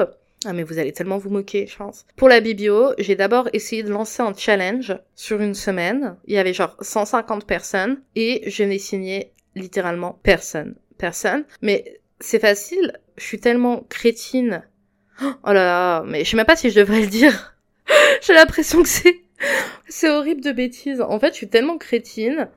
ah 0.46 0.54
mais 0.54 0.62
vous 0.62 0.78
allez 0.78 0.92
tellement 0.92 1.18
vous 1.18 1.28
moquer, 1.28 1.66
je 1.66 1.76
pense. 1.76 2.06
Pour 2.16 2.28
la 2.28 2.40
Bibio, 2.40 2.94
j'ai 2.98 3.14
d'abord 3.14 3.48
essayé 3.52 3.82
de 3.82 3.90
lancer 3.90 4.22
un 4.22 4.34
challenge 4.34 4.96
sur 5.14 5.40
une 5.40 5.54
semaine. 5.54 6.16
Il 6.26 6.34
y 6.34 6.38
avait 6.38 6.54
genre 6.54 6.76
150 6.80 7.46
personnes 7.46 8.00
et 8.16 8.48
je 8.48 8.64
n'ai 8.64 8.78
signé 8.78 9.32
littéralement 9.54 10.18
personne. 10.22 10.76
Personne. 10.96 11.44
Mais 11.60 12.00
c'est 12.20 12.38
facile, 12.38 12.98
je 13.18 13.24
suis 13.24 13.40
tellement 13.40 13.84
crétine. 13.88 14.62
Oh 15.22 15.52
là 15.52 15.52
là, 15.52 16.02
mais 16.06 16.24
je 16.24 16.30
sais 16.30 16.36
même 16.36 16.46
pas 16.46 16.56
si 16.56 16.70
je 16.70 16.80
devrais 16.80 17.02
le 17.02 17.06
dire. 17.06 17.54
j'ai 18.22 18.32
l'impression 18.32 18.82
que 18.82 18.88
c'est... 18.88 19.20
C'est 19.88 20.10
horrible 20.10 20.42
de 20.42 20.52
bêtises. 20.52 21.00
En 21.00 21.18
fait, 21.18 21.30
je 21.30 21.36
suis 21.36 21.48
tellement 21.48 21.78
crétine 21.78 22.48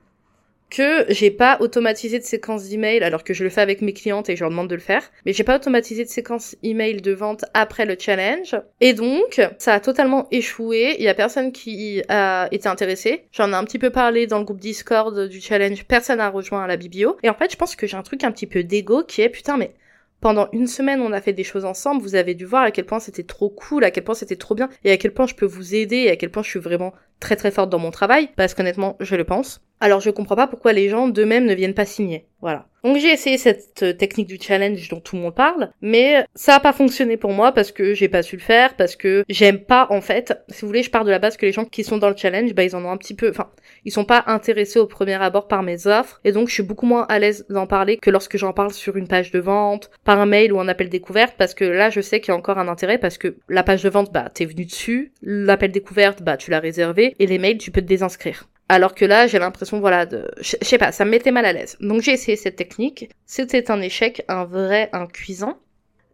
que 0.73 1.05
j'ai 1.09 1.29
pas 1.29 1.57
automatisé 1.59 2.17
de 2.17 2.23
séquence 2.23 2.67
d'email 2.67 3.03
alors 3.03 3.23
que 3.23 3.33
je 3.33 3.43
le 3.43 3.49
fais 3.49 3.61
avec 3.61 3.81
mes 3.81 3.93
clientes 3.93 4.29
et 4.29 4.35
je 4.35 4.41
leur 4.41 4.49
demande 4.49 4.69
de 4.69 4.75
le 4.75 4.81
faire, 4.81 5.03
mais 5.25 5.31
j'ai 5.31 5.43
pas 5.43 5.55
automatisé 5.55 6.03
de 6.03 6.09
séquence 6.09 6.55
email 6.63 7.01
de 7.01 7.11
vente 7.11 7.45
après 7.53 7.85
le 7.85 7.95
challenge 7.97 8.55
et 8.81 8.93
donc 8.93 9.39
ça 9.59 9.75
a 9.75 9.79
totalement 9.79 10.27
échoué, 10.31 10.95
il 10.97 11.05
y 11.05 11.09
a 11.09 11.13
personne 11.13 11.51
qui 11.51 12.01
a 12.09 12.47
été 12.51 12.67
intéressé. 12.67 13.25
J'en 13.31 13.51
ai 13.51 13.55
un 13.55 13.63
petit 13.63 13.79
peu 13.79 13.91
parlé 13.91 14.25
dans 14.25 14.39
le 14.39 14.45
groupe 14.45 14.59
Discord 14.59 15.27
du 15.27 15.39
challenge, 15.39 15.85
personne 15.85 16.17
n'a 16.17 16.29
rejoint 16.29 16.65
la 16.65 16.75
Bibio 16.75 17.17
et 17.21 17.29
en 17.29 17.35
fait, 17.35 17.51
je 17.51 17.57
pense 17.57 17.75
que 17.75 17.85
j'ai 17.85 17.95
un 17.97 18.03
truc 18.03 18.23
un 18.23 18.31
petit 18.31 18.47
peu 18.47 18.63
d'ego 18.63 19.03
qui 19.03 19.21
est 19.21 19.29
putain 19.29 19.57
mais 19.57 19.75
pendant 20.23 20.47
une 20.53 20.67
semaine, 20.67 21.01
on 21.01 21.11
a 21.11 21.19
fait 21.19 21.33
des 21.33 21.43
choses 21.43 21.65
ensemble. 21.65 22.01
Vous 22.01 22.15
avez 22.15 22.33
dû 22.33 22.45
voir 22.45 22.63
à 22.63 22.71
quel 22.71 22.85
point 22.85 23.01
c'était 23.01 23.23
trop 23.23 23.49
cool, 23.49 23.83
à 23.83 23.91
quel 23.91 24.05
point 24.05 24.15
c'était 24.15 24.37
trop 24.37 24.55
bien, 24.55 24.69
et 24.85 24.91
à 24.93 24.95
quel 24.95 25.13
point 25.13 25.27
je 25.27 25.35
peux 25.35 25.45
vous 25.45 25.75
aider, 25.75 25.97
et 25.97 26.11
à 26.11 26.15
quel 26.15 26.31
point 26.31 26.43
je 26.43 26.49
suis 26.49 26.61
vraiment 26.61 26.93
très 27.23 27.37
très 27.37 27.51
forte 27.51 27.69
dans 27.69 27.79
mon 27.79 27.89
travail, 27.89 28.29
parce 28.35 28.53
qu'honnêtement, 28.53 28.97
je 28.99 29.15
le 29.15 29.23
pense. 29.23 29.61
Alors 29.79 29.99
je 29.99 30.11
comprends 30.11 30.35
pas 30.35 30.47
pourquoi 30.47 30.71
les 30.71 30.89
gens 30.89 31.07
d'eux-mêmes 31.07 31.45
ne 31.45 31.53
viennent 31.53 31.73
pas 31.73 31.85
signer. 31.85 32.25
Voilà. 32.41 32.67
Donc 32.83 32.97
j'ai 32.97 33.11
essayé 33.11 33.37
cette 33.37 33.83
euh, 33.83 33.93
technique 33.93 34.27
du 34.27 34.37
challenge 34.37 34.89
dont 34.89 34.99
tout 34.99 35.15
le 35.15 35.21
monde 35.21 35.35
parle, 35.35 35.71
mais 35.81 36.25
ça 36.35 36.55
a 36.55 36.59
pas 36.59 36.73
fonctionné 36.73 37.15
pour 37.15 37.31
moi 37.31 37.53
parce 37.53 37.71
que 37.71 37.93
j'ai 37.93 38.09
pas 38.09 38.21
su 38.23 38.35
le 38.35 38.41
faire, 38.41 38.75
parce 38.75 38.97
que 38.97 39.23
j'aime 39.29 39.59
pas 39.59 39.87
en 39.89 40.01
fait. 40.01 40.37
Si 40.49 40.61
vous 40.61 40.67
voulez, 40.67 40.83
je 40.83 40.89
pars 40.89 41.05
de 41.05 41.11
la 41.11 41.19
base 41.19 41.37
que 41.37 41.45
les 41.45 41.53
gens 41.53 41.63
qui 41.63 41.85
sont 41.85 41.97
dans 41.97 42.09
le 42.09 42.17
challenge, 42.17 42.53
bah 42.53 42.63
ils 42.63 42.75
en 42.75 42.83
ont 42.83 42.91
un 42.91 42.97
petit 42.97 43.13
peu, 43.13 43.29
enfin, 43.29 43.49
ils 43.85 43.91
sont 43.91 44.03
pas 44.03 44.23
intéressés 44.27 44.79
au 44.79 44.85
premier 44.85 45.13
abord 45.13 45.47
par 45.47 45.63
mes 45.63 45.87
offres, 45.87 46.19
et 46.25 46.33
donc 46.33 46.49
je 46.49 46.53
suis 46.53 46.63
beaucoup 46.63 46.85
moins 46.85 47.05
à 47.07 47.19
l'aise 47.19 47.45
d'en 47.49 47.67
parler 47.67 47.97
que 47.97 48.09
lorsque 48.09 48.35
j'en 48.35 48.51
parle 48.51 48.73
sur 48.73 48.97
une 48.97 49.07
page 49.07 49.31
de 49.31 49.39
vente, 49.39 49.89
par 50.03 50.19
un 50.19 50.25
mail 50.25 50.51
ou 50.51 50.59
un 50.59 50.67
appel 50.67 50.89
découverte, 50.89 51.35
parce 51.37 51.53
que 51.53 51.63
là 51.63 51.89
je 51.89 52.01
sais 52.01 52.19
qu'il 52.19 52.33
y 52.33 52.35
a 52.35 52.37
encore 52.37 52.57
un 52.57 52.67
intérêt 52.67 52.97
parce 52.97 53.17
que 53.17 53.37
la 53.47 53.63
page 53.63 53.83
de 53.83 53.89
vente, 53.89 54.11
bah 54.11 54.29
t'es 54.33 54.43
venu 54.43 54.65
dessus, 54.65 55.13
l'appel 55.21 55.71
découverte, 55.71 56.21
bah 56.21 56.35
tu 56.35 56.51
l'as 56.51 56.59
réservé, 56.59 57.12
et 57.19 57.27
les 57.27 57.37
mails 57.37 57.57
tu 57.57 57.71
peux 57.71 57.81
te 57.81 57.87
désinscrire. 57.87 58.47
Alors 58.69 58.95
que 58.95 59.05
là, 59.05 59.27
j'ai 59.27 59.39
l'impression, 59.39 59.79
voilà, 59.79 60.05
de, 60.05 60.31
je 60.39 60.55
sais 60.61 60.77
pas, 60.77 60.91
ça 60.91 61.05
me 61.05 61.11
mettait 61.11 61.31
mal 61.31 61.45
à 61.45 61.53
l'aise. 61.53 61.77
Donc 61.79 62.01
j'ai 62.01 62.13
essayé 62.13 62.37
cette 62.37 62.55
technique. 62.55 63.09
C'était 63.25 63.69
un 63.69 63.81
échec, 63.81 64.23
un 64.27 64.45
vrai, 64.45 64.89
un 64.93 65.05
cuisant. 65.05 65.59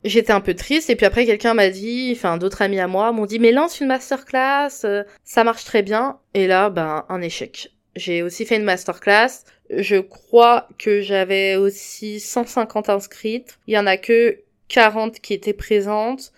J'étais 0.04 0.32
un 0.32 0.42
peu 0.42 0.54
triste 0.54 0.90
et 0.90 0.96
puis 0.96 1.06
après 1.06 1.26
quelqu'un 1.26 1.54
m'a 1.54 1.70
dit, 1.70 2.14
enfin 2.16 2.38
d'autres 2.38 2.62
amis 2.62 2.80
à 2.80 2.88
moi 2.88 3.12
m'ont 3.12 3.26
dit 3.26 3.38
mais 3.38 3.52
lance 3.52 3.82
une 3.82 3.88
masterclass, 3.88 4.86
euh, 4.86 5.04
ça 5.26 5.44
marche 5.44 5.66
très 5.66 5.84
bien. 5.84 6.20
Et 6.34 6.48
là, 6.48 6.70
ben 6.70 7.06
un 7.10 7.22
échec. 7.22 7.72
J'ai 7.96 8.24
aussi 8.24 8.46
fait 8.46 8.56
une 8.56 8.64
masterclass. 8.64 9.44
Je 9.70 9.98
crois 9.98 10.68
que 10.78 11.02
j'avais 11.02 11.58
aussi 11.58 12.20
150 12.20 12.90
inscrites. 12.90 13.60
Il 13.68 13.74
y 13.74 13.78
en 13.78 13.88
a 13.88 13.98
que 13.98 14.40
40 14.70 15.20
qui 15.20 15.34
étaient 15.34 15.54
présentes 15.54 16.32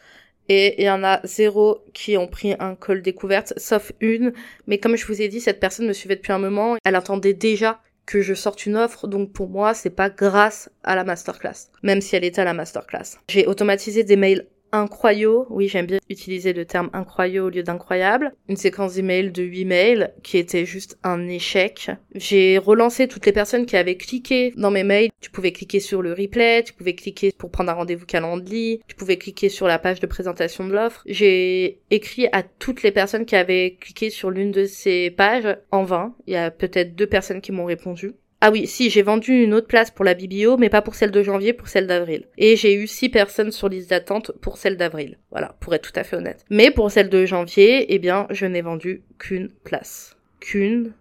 et 0.54 0.82
il 0.82 0.86
y 0.86 0.90
en 0.90 1.02
a 1.02 1.22
zéro 1.24 1.80
qui 1.94 2.18
ont 2.18 2.28
pris 2.28 2.56
un 2.60 2.76
call 2.76 3.02
découverte, 3.02 3.54
sauf 3.56 3.94
une. 4.02 4.34
Mais 4.68 4.80
comme 4.80 4.98
je 4.98 5.06
vous 5.06 5.22
ai 5.22 5.30
dit, 5.30 5.40
cette 5.40 5.62
personne 5.62 5.88
me 5.88 5.94
suivait 5.94 6.18
depuis 6.18 6.34
un 6.34 6.40
moment. 6.40 6.76
Elle 6.84 6.96
attendait 6.96 7.34
déjà 7.34 7.80
que 8.06 8.22
je 8.22 8.34
sorte 8.34 8.66
une 8.66 8.76
offre, 8.76 9.08
donc 9.08 9.32
pour 9.32 9.48
moi, 9.48 9.74
c'est 9.74 9.96
pas 9.96 10.10
grâce 10.10 10.70
à 10.84 10.98
la 10.98 11.06
masterclass, 11.06 11.70
même 11.84 12.02
si 12.02 12.18
elle 12.18 12.26
était 12.26 12.42
à 12.42 12.44
la 12.44 12.54
masterclass. 12.54 13.18
J'ai 13.30 13.48
automatisé 13.48 14.04
des 14.04 14.18
mails 14.18 14.46
incroyaux, 14.72 15.48
oui 15.50 15.68
j'aime 15.68 15.86
bien 15.86 16.00
utiliser 16.10 16.54
le 16.54 16.66
terme 16.66 16.90
incroyaux 16.94 17.48
au 17.48 17.50
lieu 17.50 17.64
d'incroyable, 17.64 18.34
une 18.48 18.58
séquence 18.58 18.96
d'emails 18.96 19.32
de 19.32 19.44
8 19.44 19.66
mails 19.66 20.14
qui 20.24 20.38
était 20.38 20.66
juste 20.66 20.98
un 21.04 21.28
échec. 21.28 21.92
J'ai 22.16 22.58
relancé 22.58 23.08
toutes 23.08 23.26
les 23.26 23.32
personnes 23.32 23.66
qui 23.66 23.78
avaient 23.78 23.98
cliqué 23.98 24.54
dans 24.58 24.72
mes 24.72 24.84
mails. 24.84 25.10
Tu 25.22 25.30
pouvais 25.30 25.52
cliquer 25.52 25.80
sur 25.80 26.02
le 26.02 26.14
replay, 26.14 26.64
tu 26.64 26.74
pouvais 26.74 26.96
cliquer 26.96 27.32
pour 27.38 27.52
prendre 27.52 27.72
un 27.72 27.76
rendez-vous 27.76 28.06
Calendly, 28.06 28.82
tu 28.88 28.96
pouvais 28.96 29.18
cliquer 29.18 29.50
sur 29.50 29.68
la 29.68 29.80
page 29.80 30.00
de 30.00 30.08
présentation 30.08 30.68
de 30.68 30.74
l'offre. 30.74 31.04
J'ai 31.06 31.80
écrit 31.90 32.28
à 32.32 32.44
toutes 32.44 32.84
les 32.84 32.92
personnes 32.92 33.26
qui 33.26 33.36
avaient 33.36 33.78
cliqué 33.80 34.10
sur 34.10 34.32
l'une 34.32 34.52
de 34.52 34.66
ces 34.66 35.12
pages 35.12 35.58
en 35.72 35.84
vain. 35.84 36.16
Il 36.28 36.34
y 36.34 36.38
a 36.38 36.52
peut-être 36.52 36.96
deux 36.96 37.08
personnes 37.08 37.42
qui 37.42 37.52
m'ont 37.52 37.66
répondu. 37.66 38.14
Ah 38.44 38.50
oui, 38.50 38.66
si, 38.66 38.90
j'ai 38.90 39.04
vendu 39.04 39.44
une 39.44 39.54
autre 39.54 39.68
place 39.68 39.92
pour 39.92 40.04
la 40.04 40.16
Bibio, 40.16 40.58
mais 40.58 40.70
pas 40.70 40.82
pour 40.82 40.96
celle 40.96 41.12
de 41.12 41.22
janvier, 41.22 41.54
pour 41.54 41.68
celle 41.68 41.86
d'avril. 41.86 42.26
Et 42.40 42.56
j'ai 42.56 42.74
eu 42.74 42.88
six 42.88 43.08
personnes 43.08 43.52
sur 43.52 43.70
liste 43.70 43.92
d'attente 43.92 44.32
pour 44.42 44.58
celle 44.58 44.78
d'avril. 44.78 45.20
Voilà, 45.30 45.56
pour 45.60 45.76
être 45.76 45.92
tout 45.92 46.00
à 46.00 46.04
fait 46.04 46.16
honnête. 46.16 46.44
Mais 46.50 46.72
pour 46.72 46.90
celle 46.90 47.10
de 47.10 47.24
janvier, 47.24 47.94
eh 47.94 48.00
bien, 48.00 48.26
je 48.32 48.48
n'ai 48.48 48.64
vendu 48.64 49.04
qu'une 49.20 49.50
place. 49.64 50.18
Qu'une 50.40 50.94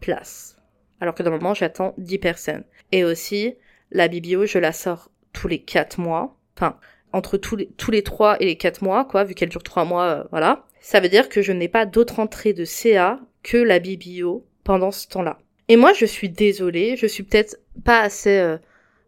place. 0.00 0.56
Alors 0.98 1.14
que 1.14 1.22
normalement, 1.22 1.52
j'attends 1.52 1.92
10 1.98 2.18
personnes. 2.18 2.64
Et 2.90 3.04
aussi, 3.04 3.56
la 3.90 4.08
Bibio, 4.08 4.46
je 4.46 4.58
la 4.58 4.72
sors 4.72 5.10
tous 5.34 5.46
les 5.46 5.58
4 5.58 6.00
mois. 6.00 6.38
Enfin, 6.56 6.78
entre 7.12 7.36
tous 7.36 7.56
les, 7.56 7.66
tous 7.76 7.90
les 7.90 8.02
3 8.02 8.38
et 8.40 8.46
les 8.46 8.56
4 8.56 8.82
mois, 8.82 9.04
quoi, 9.04 9.24
vu 9.24 9.34
qu'elle 9.34 9.50
dure 9.50 9.62
3 9.62 9.84
mois, 9.84 10.04
euh, 10.04 10.24
voilà. 10.30 10.64
Ça 10.80 11.00
veut 11.00 11.10
dire 11.10 11.28
que 11.28 11.42
je 11.42 11.52
n'ai 11.52 11.68
pas 11.68 11.84
d'autre 11.84 12.18
entrée 12.18 12.54
de 12.54 12.64
CA 12.64 13.20
que 13.42 13.58
la 13.58 13.78
Bibio 13.78 14.46
pendant 14.64 14.90
ce 14.90 15.06
temps-là. 15.08 15.38
Et 15.68 15.76
moi, 15.76 15.92
je 15.92 16.06
suis 16.06 16.28
désolée, 16.28 16.96
je 16.96 17.06
suis 17.06 17.22
peut-être 17.22 17.58
pas 17.84 18.00
assez 18.00 18.38
euh, 18.38 18.56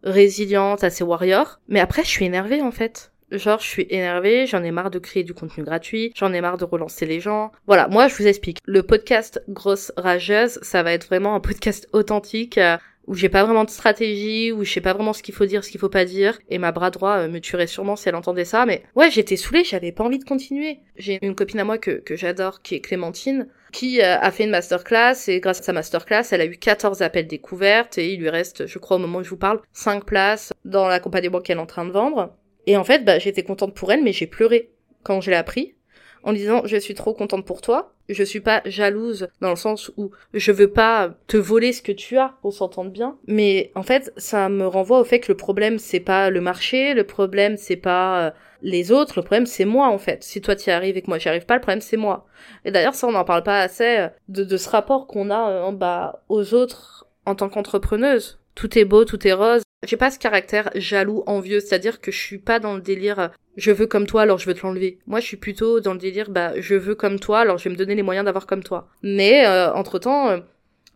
résiliente, 0.03 0.85
assez 0.85 1.05
warrior, 1.05 1.61
mais 1.69 1.81
après, 1.81 2.05
je 2.05 2.09
suis 2.11 2.27
énervée 2.27 2.63
en 2.63 2.71
fait. 2.71 3.10
Genre, 3.31 3.61
je 3.61 3.67
suis 3.67 3.87
énervée, 3.91 4.47
j'en 4.47 4.63
ai 4.65 4.71
marre 4.71 4.91
de 4.91 4.99
créer 4.99 5.23
du 5.23 5.35
contenu 5.35 5.63
gratuit, 5.63 6.13
j'en 6.17 6.33
ai 6.33 6.41
marre 6.41 6.59
de 6.59 6.65
relancer 6.65 7.07
les 7.07 7.21
gens. 7.21 7.53
Voilà, 7.67 7.87
moi, 7.89 8.09
je 8.09 8.17
vous 8.17 8.27
explique. 8.27 8.59
Le 8.67 8.83
podcast 8.83 9.43
Grosse 9.49 9.93
Rageuse, 9.97 10.59
ça 10.63 10.83
va 10.83 10.93
être 10.93 11.07
vraiment 11.07 11.35
un 11.35 11.41
podcast 11.41 11.89
authentique. 11.93 12.59
Euh, 12.59 12.77
où 13.07 13.15
j'ai 13.15 13.29
pas 13.29 13.43
vraiment 13.45 13.65
de 13.65 13.71
stratégie, 13.71 14.53
où 14.53 14.63
je 14.63 14.73
sais 14.73 14.81
pas 14.81 14.93
vraiment 14.93 15.13
ce 15.13 15.23
qu'il 15.23 15.35
faut 15.35 15.47
dire, 15.47 15.65
ce 15.65 15.71
qu'il 15.71 15.81
faut 15.81 15.89
pas 15.89 16.05
dire, 16.05 16.39
et 16.49 16.59
ma 16.59 16.71
bras 16.71 16.91
droit 16.91 17.17
euh, 17.17 17.29
me 17.29 17.41
tuerait 17.41 17.67
sûrement 17.67 17.97
si 17.97 18.09
elle 18.09 18.15
entendait 18.15 18.45
ça, 18.45 18.67
mais 18.67 18.85
ouais, 18.95 19.11
j'étais 19.11 19.37
saoulée, 19.37 19.65
j'avais 19.65 19.91
pas 19.91 20.05
envie 20.05 20.21
de 20.21 20.25
continuer. 20.25 20.79
J'ai 20.97 21.19
une 21.23 21.35
copine 21.35 21.59
à 21.59 21.65
moi 21.65 21.77
que, 21.77 21.91
que 21.91 22.15
j'adore, 22.15 22.63
qui 22.63 22.77
est 22.77 22.81
Clémentine, 22.81 23.49
qui 23.73 24.01
euh, 24.01 24.17
a 24.21 24.31
fait 24.31 24.45
une 24.45 24.51
masterclass, 24.51 25.29
et 25.29 25.41
grâce 25.41 25.59
à 25.59 25.65
sa 25.65 25.73
masterclass, 25.73 26.23
elle 26.31 26.41
a 26.41 26.47
eu 26.47 26.57
14 26.57 27.03
appels 27.03 27.27
découvertes, 27.27 27.99
et 27.99 28.13
il 28.13 28.21
lui 28.21 28.31
reste, 28.31 28.67
je 28.67 28.79
crois 28.79 28.97
au 28.97 29.01
moment 29.01 29.19
où 29.19 29.25
je 29.25 29.31
vous 29.31 29.37
parle, 29.37 29.61
5 29.73 30.05
places 30.05 30.53
dans 30.65 30.87
l'accompagnement 30.87 31.41
qu'elle 31.41 31.59
est 31.59 31.61
en 31.61 31.67
train 31.67 31.87
de 31.87 31.93
vendre. 31.93 32.37
Et 32.67 32.77
en 32.77 32.85
fait, 32.85 33.05
bah, 33.05 33.19
j'étais 33.19 33.43
contente 33.43 33.75
pour 33.75 33.93
elle, 33.93 34.03
mais 34.03 34.13
j'ai 34.13 34.27
pleuré 34.27 34.71
quand 35.03 35.21
je 35.21 35.31
l'ai 35.31 35.37
appris 35.37 35.75
en 36.23 36.33
disant 36.33 36.63
je 36.65 36.77
suis 36.77 36.95
trop 36.95 37.15
contente 37.15 37.45
pour 37.45 37.61
toi. 37.61 37.95
Je 38.09 38.25
suis 38.25 38.41
pas 38.41 38.61
jalouse 38.65 39.29
dans 39.41 39.51
le 39.51 39.57
sens 39.57 39.93
où 39.97 40.11
je 40.35 40.51
veux 40.51 40.71
pas 40.71 41.15
te 41.29 41.37
voler 41.37 41.73
ce 41.73 41.81
que 41.81 41.93
tu 41.93 42.19
as, 42.19 42.35
on 42.43 42.51
s'entende 42.51 42.93
bien. 42.93 43.17
Mais 43.29 43.71
en 43.77 43.85
fait, 43.85 44.13
ça 44.17 44.49
me 44.49 44.67
renvoie 44.67 44.99
au 44.99 45.05
fait 45.05 45.21
que 45.21 45.31
le 45.31 45.37
problème 45.37 45.79
c'est 45.79 46.01
pas 46.01 46.29
le 46.29 46.41
marché, 46.41 46.95
le 46.95 47.05
problème 47.05 47.57
c'est 47.57 47.77
pas 47.77 48.27
euh, 48.27 48.31
les 48.63 48.91
autres, 48.91 49.15
le 49.17 49.23
problème 49.23 49.47
c'est 49.47 49.65
moi 49.65 49.89
en 49.89 49.99
fait. 49.99 50.25
Si 50.25 50.41
toi 50.41 50.57
tu 50.57 50.71
y 50.71 50.73
arrives 50.73 50.97
et 50.97 51.03
que 51.03 51.09
moi 51.09 51.19
j'y 51.19 51.29
arrive 51.29 51.47
pas, 51.47 51.55
le 51.55 51.61
problème 51.61 51.81
c'est 51.81 51.97
moi. 51.97 52.27
Et 52.65 52.73
d'ailleurs 52.73 52.95
ça 52.95 53.07
on 53.07 53.13
n'en 53.13 53.25
parle 53.25 53.45
pas 53.45 53.61
assez 53.61 53.99
euh, 53.99 54.09
de, 54.29 54.45
de 54.45 54.57
ce 54.57 54.69
rapport 54.69 55.07
qu'on 55.07 55.31
a 55.31 55.51
euh, 55.51 55.63
en 55.63 55.73
bas 55.73 56.25
aux 56.29 56.53
autres 56.55 57.07
en 57.27 57.35
tant 57.37 57.49
qu'entrepreneuse. 57.49 58.41
tout 58.57 58.77
est 58.77 58.85
beau, 58.85 59.05
tout 59.05 59.25
est 59.27 59.33
rose. 59.33 59.63
J'ai 59.87 59.97
pas 59.97 60.11
ce 60.11 60.19
caractère 60.19 60.71
jaloux, 60.75 61.23
envieux, 61.27 61.61
c'est-à-dire 61.61 62.03
que 62.03 62.13
je 62.13 62.19
suis 62.19 62.37
pas 62.37 62.59
dans 62.59 62.75
le 62.75 62.83
délire 62.83 63.19
euh, 63.19 63.29
je 63.57 63.71
veux 63.71 63.87
comme 63.87 64.07
toi 64.07 64.23
alors 64.23 64.37
je 64.37 64.45
veux 64.45 64.53
te 64.53 64.61
l'enlever. 64.63 64.99
Moi 65.07 65.21
je 65.21 65.27
suis 65.27 65.39
plutôt 65.39 65.81
dans 65.81 65.95
le 65.95 65.99
délire 65.99 66.29
bah 66.31 66.53
je 66.61 66.75
veux 66.75 66.95
comme 66.95 67.19
toi 67.19 67.41
alors 67.41 67.57
je 67.57 67.65
vais 67.65 67.71
me 67.71 67.77
donner 67.77 67.95
les 67.95 68.03
moyens 68.03 68.27
d'avoir 68.27 68.47
comme 68.47 68.63
toi. 68.63 68.89
Mais 69.03 69.47
euh, 69.47 69.73
entre-temps 69.73 70.29
euh, 70.29 70.41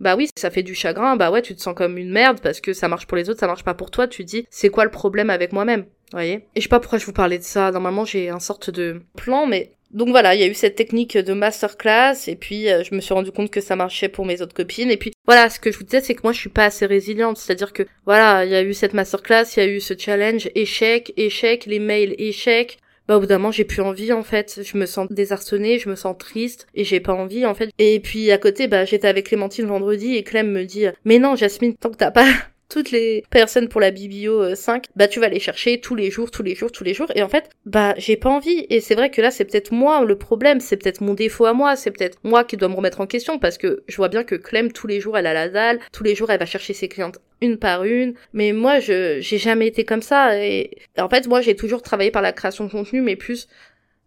bah 0.00 0.16
oui, 0.16 0.28
ça 0.36 0.50
fait 0.50 0.62
du 0.62 0.74
chagrin, 0.74 1.16
bah 1.16 1.30
ouais, 1.30 1.40
tu 1.40 1.54
te 1.54 1.62
sens 1.62 1.74
comme 1.74 1.96
une 1.96 2.10
merde 2.10 2.40
parce 2.42 2.60
que 2.60 2.74
ça 2.74 2.88
marche 2.88 3.06
pour 3.06 3.16
les 3.16 3.30
autres, 3.30 3.40
ça 3.40 3.46
marche 3.46 3.64
pas 3.64 3.72
pour 3.74 3.90
toi, 3.90 4.06
tu 4.06 4.22
dis 4.22 4.46
c'est 4.50 4.68
quoi 4.68 4.84
le 4.84 4.90
problème 4.90 5.30
avec 5.30 5.52
moi-même, 5.52 5.86
voyez? 6.12 6.46
Et 6.54 6.60
je 6.60 6.62
sais 6.62 6.68
pas 6.68 6.80
pourquoi 6.80 6.98
je 6.98 7.06
vous 7.06 7.12
parlais 7.12 7.38
de 7.38 7.44
ça, 7.44 7.70
normalement 7.70 8.04
j'ai 8.04 8.28
un 8.28 8.40
sorte 8.40 8.68
de 8.68 9.00
plan 9.16 9.46
mais 9.46 9.72
donc 9.94 10.08
voilà, 10.08 10.34
il 10.34 10.40
y 10.40 10.44
a 10.44 10.48
eu 10.48 10.54
cette 10.54 10.74
technique 10.74 11.16
de 11.16 11.32
masterclass 11.32 12.14
et 12.26 12.34
puis 12.34 12.68
euh, 12.68 12.82
je 12.82 12.94
me 12.96 13.00
suis 13.00 13.14
rendu 13.14 13.30
compte 13.30 13.50
que 13.50 13.60
ça 13.60 13.76
marchait 13.76 14.08
pour 14.08 14.26
mes 14.26 14.42
autres 14.42 14.52
copines 14.52 14.90
et 14.90 14.96
puis 14.96 15.12
voilà, 15.24 15.48
ce 15.48 15.60
que 15.60 15.70
je 15.70 15.78
vous 15.78 15.84
disais 15.84 16.00
c'est 16.00 16.16
que 16.16 16.22
moi 16.24 16.32
je 16.32 16.40
suis 16.40 16.50
pas 16.50 16.64
assez 16.64 16.84
résiliente, 16.84 17.38
c'est-à-dire 17.38 17.72
que 17.72 17.84
voilà, 18.04 18.44
il 18.44 18.50
y 18.50 18.56
a 18.56 18.62
eu 18.62 18.74
cette 18.74 18.92
masterclass, 18.92 19.44
il 19.56 19.60
y 19.60 19.62
a 19.62 19.68
eu 19.68 19.80
ce 19.80 19.94
challenge 19.96 20.50
échec, 20.56 21.12
échec, 21.16 21.66
les 21.66 21.78
mails 21.78 22.16
échec. 22.18 22.78
Bah 23.06 23.18
au 23.18 23.20
bout 23.20 23.26
d'un 23.26 23.38
moment 23.38 23.52
j'ai 23.52 23.64
plus 23.64 23.82
envie 23.82 24.12
en 24.12 24.22
fait, 24.24 24.60
je 24.64 24.76
me 24.78 24.86
sens 24.86 25.06
désarçonnée, 25.10 25.78
je 25.78 25.88
me 25.88 25.94
sens 25.94 26.16
triste 26.18 26.66
et 26.74 26.82
j'ai 26.84 27.00
pas 27.00 27.12
envie 27.12 27.46
en 27.46 27.54
fait. 27.54 27.70
Et 27.78 28.00
puis 28.00 28.32
à 28.32 28.38
côté 28.38 28.66
bah 28.66 28.84
j'étais 28.84 29.06
avec 29.06 29.26
Clémentine 29.26 29.66
vendredi 29.66 30.16
et 30.16 30.24
Clem 30.24 30.50
me 30.50 30.64
dit 30.64 30.86
"Mais 31.04 31.20
non, 31.20 31.36
Jasmine, 31.36 31.74
tant 31.76 31.90
que 31.90 31.96
t'as 31.96 32.10
pas 32.10 32.26
toutes 32.74 32.90
les 32.90 33.22
personnes 33.30 33.68
pour 33.68 33.80
la 33.80 33.92
Bibio 33.92 34.52
5, 34.52 34.86
euh, 34.86 34.90
bah 34.96 35.06
tu 35.06 35.20
vas 35.20 35.28
les 35.28 35.38
chercher 35.38 35.80
tous 35.80 35.94
les 35.94 36.10
jours, 36.10 36.32
tous 36.32 36.42
les 36.42 36.56
jours, 36.56 36.72
tous 36.72 36.82
les 36.82 36.92
jours. 36.92 37.06
Et 37.14 37.22
en 37.22 37.28
fait, 37.28 37.48
bah 37.66 37.94
j'ai 37.98 38.16
pas 38.16 38.30
envie. 38.30 38.66
Et 38.68 38.80
c'est 38.80 38.96
vrai 38.96 39.10
que 39.10 39.22
là, 39.22 39.30
c'est 39.30 39.44
peut-être 39.44 39.70
moi 39.70 40.04
le 40.04 40.18
problème, 40.18 40.58
c'est 40.58 40.76
peut-être 40.76 41.00
mon 41.00 41.14
défaut 41.14 41.46
à 41.46 41.52
moi, 41.52 41.76
c'est 41.76 41.92
peut-être 41.92 42.18
moi 42.24 42.42
qui 42.42 42.56
dois 42.56 42.68
me 42.68 42.74
remettre 42.74 43.00
en 43.00 43.06
question 43.06 43.38
parce 43.38 43.58
que 43.58 43.84
je 43.86 43.96
vois 43.96 44.08
bien 44.08 44.24
que 44.24 44.34
Clem 44.34 44.72
tous 44.72 44.88
les 44.88 45.00
jours 45.00 45.16
elle 45.16 45.28
a 45.28 45.34
la 45.34 45.48
dalle, 45.48 45.78
tous 45.92 46.02
les 46.02 46.16
jours 46.16 46.30
elle 46.30 46.40
va 46.40 46.46
chercher 46.46 46.72
ses 46.74 46.88
clientes 46.88 47.20
une 47.40 47.58
par 47.58 47.84
une. 47.84 48.14
Mais 48.32 48.52
moi, 48.52 48.80
je 48.80 49.20
j'ai 49.20 49.38
jamais 49.38 49.68
été 49.68 49.84
comme 49.84 50.02
ça. 50.02 50.36
Et 50.44 50.76
en 50.98 51.08
fait, 51.08 51.28
moi, 51.28 51.42
j'ai 51.42 51.54
toujours 51.54 51.80
travaillé 51.80 52.10
par 52.10 52.22
la 52.22 52.32
création 52.32 52.64
de 52.64 52.72
contenu, 52.72 53.02
mais 53.02 53.14
plus 53.14 53.46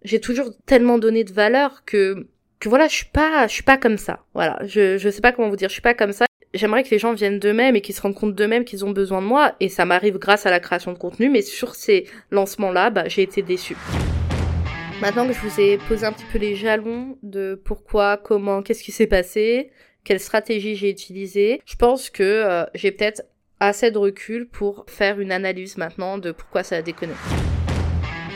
j'ai 0.04 0.20
toujours 0.20 0.50
tellement 0.66 0.98
donné 0.98 1.24
de 1.24 1.32
valeur 1.32 1.86
que 1.86 2.28
que 2.60 2.68
voilà, 2.68 2.90
je 2.90 2.96
suis 2.96 3.06
pas, 3.06 3.48
je 3.48 3.54
suis 3.54 3.64
pas 3.64 3.78
comme 3.78 3.98
ça. 3.98 4.26
Voilà, 4.34 4.60
je, 4.66 4.98
je 4.98 5.10
sais 5.10 5.22
pas 5.22 5.32
comment 5.32 5.48
vous 5.48 5.56
dire, 5.56 5.70
je 5.70 5.74
suis 5.74 5.82
pas 5.82 5.94
comme 5.94 6.12
ça 6.12 6.27
j'aimerais 6.58 6.84
que 6.84 6.90
les 6.90 7.00
gens 7.00 7.14
viennent 7.14 7.40
d'eux-mêmes 7.40 7.76
et 7.76 7.82
qu'ils 7.82 7.96
se 7.96 8.02
rendent 8.02 8.16
compte 8.16 8.36
d'eux-mêmes 8.36 8.66
qu'ils 8.66 8.84
ont 8.84 8.92
besoin 8.92 9.22
de 9.22 9.28
moi. 9.28 9.56
Et 9.60 9.70
ça 9.70 9.86
m'arrive 9.86 10.18
grâce 10.18 10.46
à 10.46 10.52
la 10.52 10.60
création 10.60 10.92
de 10.92 10.98
contenu, 10.98 11.30
mais 11.30 11.42
sur 11.42 11.76
ces 11.76 12.06
lancements-là, 12.32 12.90
bah, 12.90 13.08
j'ai 13.08 13.22
été 13.22 13.42
déçue. 13.42 13.78
Maintenant 15.02 15.28
que 15.28 15.34
je 15.34 15.40
vous 15.40 15.60
ai 15.60 15.78
posé 15.88 16.06
un 16.06 16.12
petit 16.12 16.26
peu 16.32 16.40
les 16.40 16.56
jalons 16.56 17.18
de 17.22 17.62
pourquoi, 17.64 18.18
comment, 18.18 18.64
qu'est-ce 18.64 18.84
qui 18.84 18.92
s'est 18.92 19.08
passé, 19.08 19.70
quelle 20.04 20.20
stratégie 20.20 20.76
j'ai 20.76 20.90
utilisée, 20.90 21.62
je 21.66 21.76
pense 21.76 22.10
que 22.10 22.24
euh, 22.24 22.66
j'ai 22.74 22.92
peut-être 22.92 23.22
assez 23.60 23.92
de 23.92 23.98
recul 23.98 24.48
pour 24.48 24.86
faire 24.88 25.20
une 25.20 25.32
analyse 25.32 25.78
maintenant 25.78 26.18
de 26.18 26.32
pourquoi 26.32 26.64
ça 26.64 26.78
a 26.78 26.82
déconné. 26.82 27.14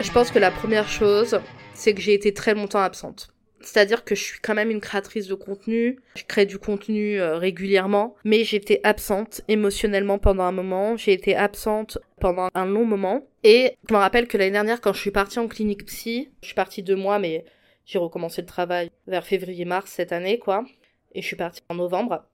Je 0.00 0.10
pense 0.12 0.30
que 0.30 0.38
la 0.38 0.50
première 0.50 0.88
chose, 0.88 1.40
c'est 1.74 1.94
que 1.94 2.00
j'ai 2.00 2.14
été 2.14 2.32
très 2.32 2.54
longtemps 2.54 2.80
absente. 2.80 3.31
C'est-à-dire 3.64 4.04
que 4.04 4.14
je 4.14 4.22
suis 4.22 4.40
quand 4.40 4.54
même 4.54 4.70
une 4.70 4.80
créatrice 4.80 5.26
de 5.26 5.34
contenu, 5.34 5.98
je 6.14 6.24
crée 6.24 6.46
du 6.46 6.58
contenu 6.58 7.20
euh, 7.20 7.36
régulièrement, 7.36 8.14
mais 8.24 8.44
j'étais 8.44 8.80
absente 8.84 9.42
émotionnellement 9.48 10.18
pendant 10.18 10.44
un 10.44 10.52
moment, 10.52 10.96
j'ai 10.96 11.12
été 11.12 11.36
absente 11.36 11.98
pendant 12.20 12.48
un 12.54 12.66
long 12.66 12.84
moment, 12.84 13.26
et 13.44 13.76
je 13.88 13.94
me 13.94 13.98
rappelle 13.98 14.28
que 14.28 14.38
l'année 14.38 14.52
dernière, 14.52 14.80
quand 14.80 14.92
je 14.92 15.00
suis 15.00 15.10
partie 15.10 15.38
en 15.38 15.48
clinique 15.48 15.86
psy, 15.86 16.30
je 16.40 16.46
suis 16.46 16.54
partie 16.54 16.82
deux 16.82 16.96
mois, 16.96 17.18
mais 17.18 17.44
j'ai 17.84 17.98
recommencé 17.98 18.40
le 18.40 18.46
travail 18.46 18.90
vers 19.06 19.26
février-mars 19.26 19.90
cette 19.90 20.12
année, 20.12 20.38
quoi, 20.38 20.64
et 21.14 21.22
je 21.22 21.26
suis 21.26 21.36
partie 21.36 21.62
en 21.68 21.74
novembre, 21.74 22.24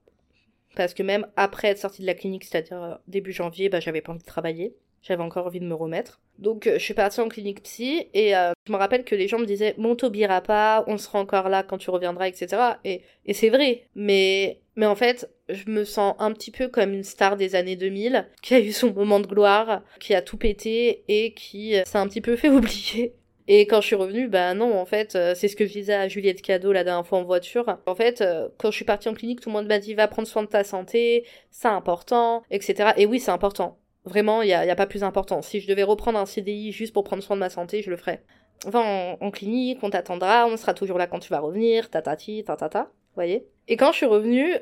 parce 0.77 0.95
que 0.95 1.03
même 1.03 1.27
après 1.37 1.69
être 1.69 1.79
sortie 1.79 2.03
de 2.03 2.07
la 2.07 2.15
clinique, 2.15 2.45
c'est-à-dire 2.45 2.83
euh, 2.83 2.95
début 3.09 3.33
janvier, 3.33 3.69
bah 3.69 3.81
j'avais 3.81 4.01
pas 4.01 4.13
envie 4.13 4.21
de 4.21 4.27
travailler. 4.27 4.77
J'avais 5.03 5.23
encore 5.23 5.47
envie 5.47 5.61
de 5.61 5.65
me 5.65 5.75
remettre. 5.75 6.21
Donc 6.39 6.67
euh, 6.67 6.75
je 6.75 6.85
suis 6.85 6.95
partie 6.95 7.21
en 7.21 7.29
clinique 7.29 7.63
psy 7.65 8.07
et 8.15 8.37
euh, 8.37 8.53
je 8.67 8.73
me 8.73 8.79
rappelle 8.79 9.05
que 9.05 9.15
les 9.15 9.29
gens 9.29 9.39
me 9.39 9.45
disaient 9.45 9.75
Mon 9.77 9.97
t'oubliera 9.97 10.41
pas, 10.41 10.85
on 10.87 10.97
sera 10.97 11.19
encore 11.19 11.49
là 11.49 11.63
quand 11.63 11.79
tu 11.79 11.91
reviendras, 11.91 12.29
etc. 12.29 12.57
Et, 12.85 13.03
et 13.27 13.35
c'est 13.35 13.51
vrai. 13.51 13.85
Mais, 13.95 14.61
mais 14.77 14.87
en 14.87 14.95
fait, 14.95 15.29
je 15.49 15.69
me 15.69 15.85
sens 15.85 16.15
un 16.19 16.33
petit 16.33 16.51
peu 16.51 16.69
comme 16.69 16.95
une 16.95 17.03
star 17.03 17.37
des 17.37 17.55
années 17.57 17.77
2000 17.77 18.29
qui 18.43 18.55
a 18.55 18.61
eu 18.61 18.73
son 18.73 18.93
moment 18.93 19.21
de 19.21 19.27
gloire, 19.27 19.83
qui 19.99 20.15
a 20.15 20.23
tout 20.23 20.37
pété 20.37 21.03
et 21.09 21.35
qui 21.35 21.77
euh, 21.77 21.83
s'est 21.85 21.99
un 21.99 22.07
petit 22.07 22.21
peu 22.21 22.37
fait 22.37 22.49
oublier. 22.51 23.15
Et 23.51 23.67
quand 23.67 23.81
je 23.81 23.87
suis 23.87 23.97
revenue, 23.97 24.29
bah 24.29 24.53
non, 24.53 24.79
en 24.79 24.85
fait, 24.85 25.13
c'est 25.35 25.49
ce 25.49 25.57
que 25.57 25.67
je 25.67 25.73
disais 25.73 25.95
à 25.95 26.07
Juliette 26.07 26.43
Cadeau 26.43 26.71
la 26.71 26.85
dernière 26.85 27.07
fois 27.07 27.19
en 27.19 27.25
voiture. 27.25 27.79
En 27.87 27.95
fait, 27.95 28.23
quand 28.59 28.71
je 28.71 28.77
suis 28.77 28.85
partie 28.85 29.09
en 29.09 29.15
clinique, 29.15 29.41
tout 29.41 29.49
le 29.49 29.55
monde 29.55 29.67
m'a 29.67 29.79
dit 29.79 29.95
va 29.95 30.07
prendre 30.07 30.29
soin 30.29 30.43
de 30.43 30.49
ta 30.49 30.65
santé, 30.65 31.25
c'est 31.51 31.69
important, 31.69 32.43
etc. 32.51 32.91
Et 32.99 33.07
oui, 33.07 33.21
c'est 33.21 33.31
important. 33.31 33.79
Vraiment, 34.09 34.43
il 34.43 34.47
n'y 34.47 34.53
a, 34.53 34.77
pas 34.77 34.87
plus 34.87 35.05
important. 35.05 35.43
Si 35.43 35.61
je 35.61 35.69
devais 35.69 35.83
reprendre 35.83 36.19
un 36.19 36.27
CDI 36.27 36.73
juste 36.73 36.93
pour 36.93 37.05
prendre 37.05 37.23
soin 37.23 37.37
de 37.37 37.41
ma 37.41 37.51
santé, 37.51 37.83
je 37.83 37.91
le 37.91 37.97
ferais. 37.97 38.23
Enfin, 38.67 39.17
en, 39.21 39.31
clinique, 39.31 39.79
on 39.83 39.91
t'attendra, 39.91 40.47
on 40.47 40.57
sera 40.57 40.75
toujours 40.75 40.99
là 40.99 41.07
quand 41.07 41.21
tu 41.21 41.31
vas 41.31 41.39
revenir, 41.39 41.91
tatati, 41.91 42.43
tatata, 42.45 42.85
vous 42.85 43.15
voyez. 43.15 43.47
Et 43.69 43.77
quand 43.77 43.93
je 43.93 43.99
suis 43.99 44.07
revenue, 44.07 44.55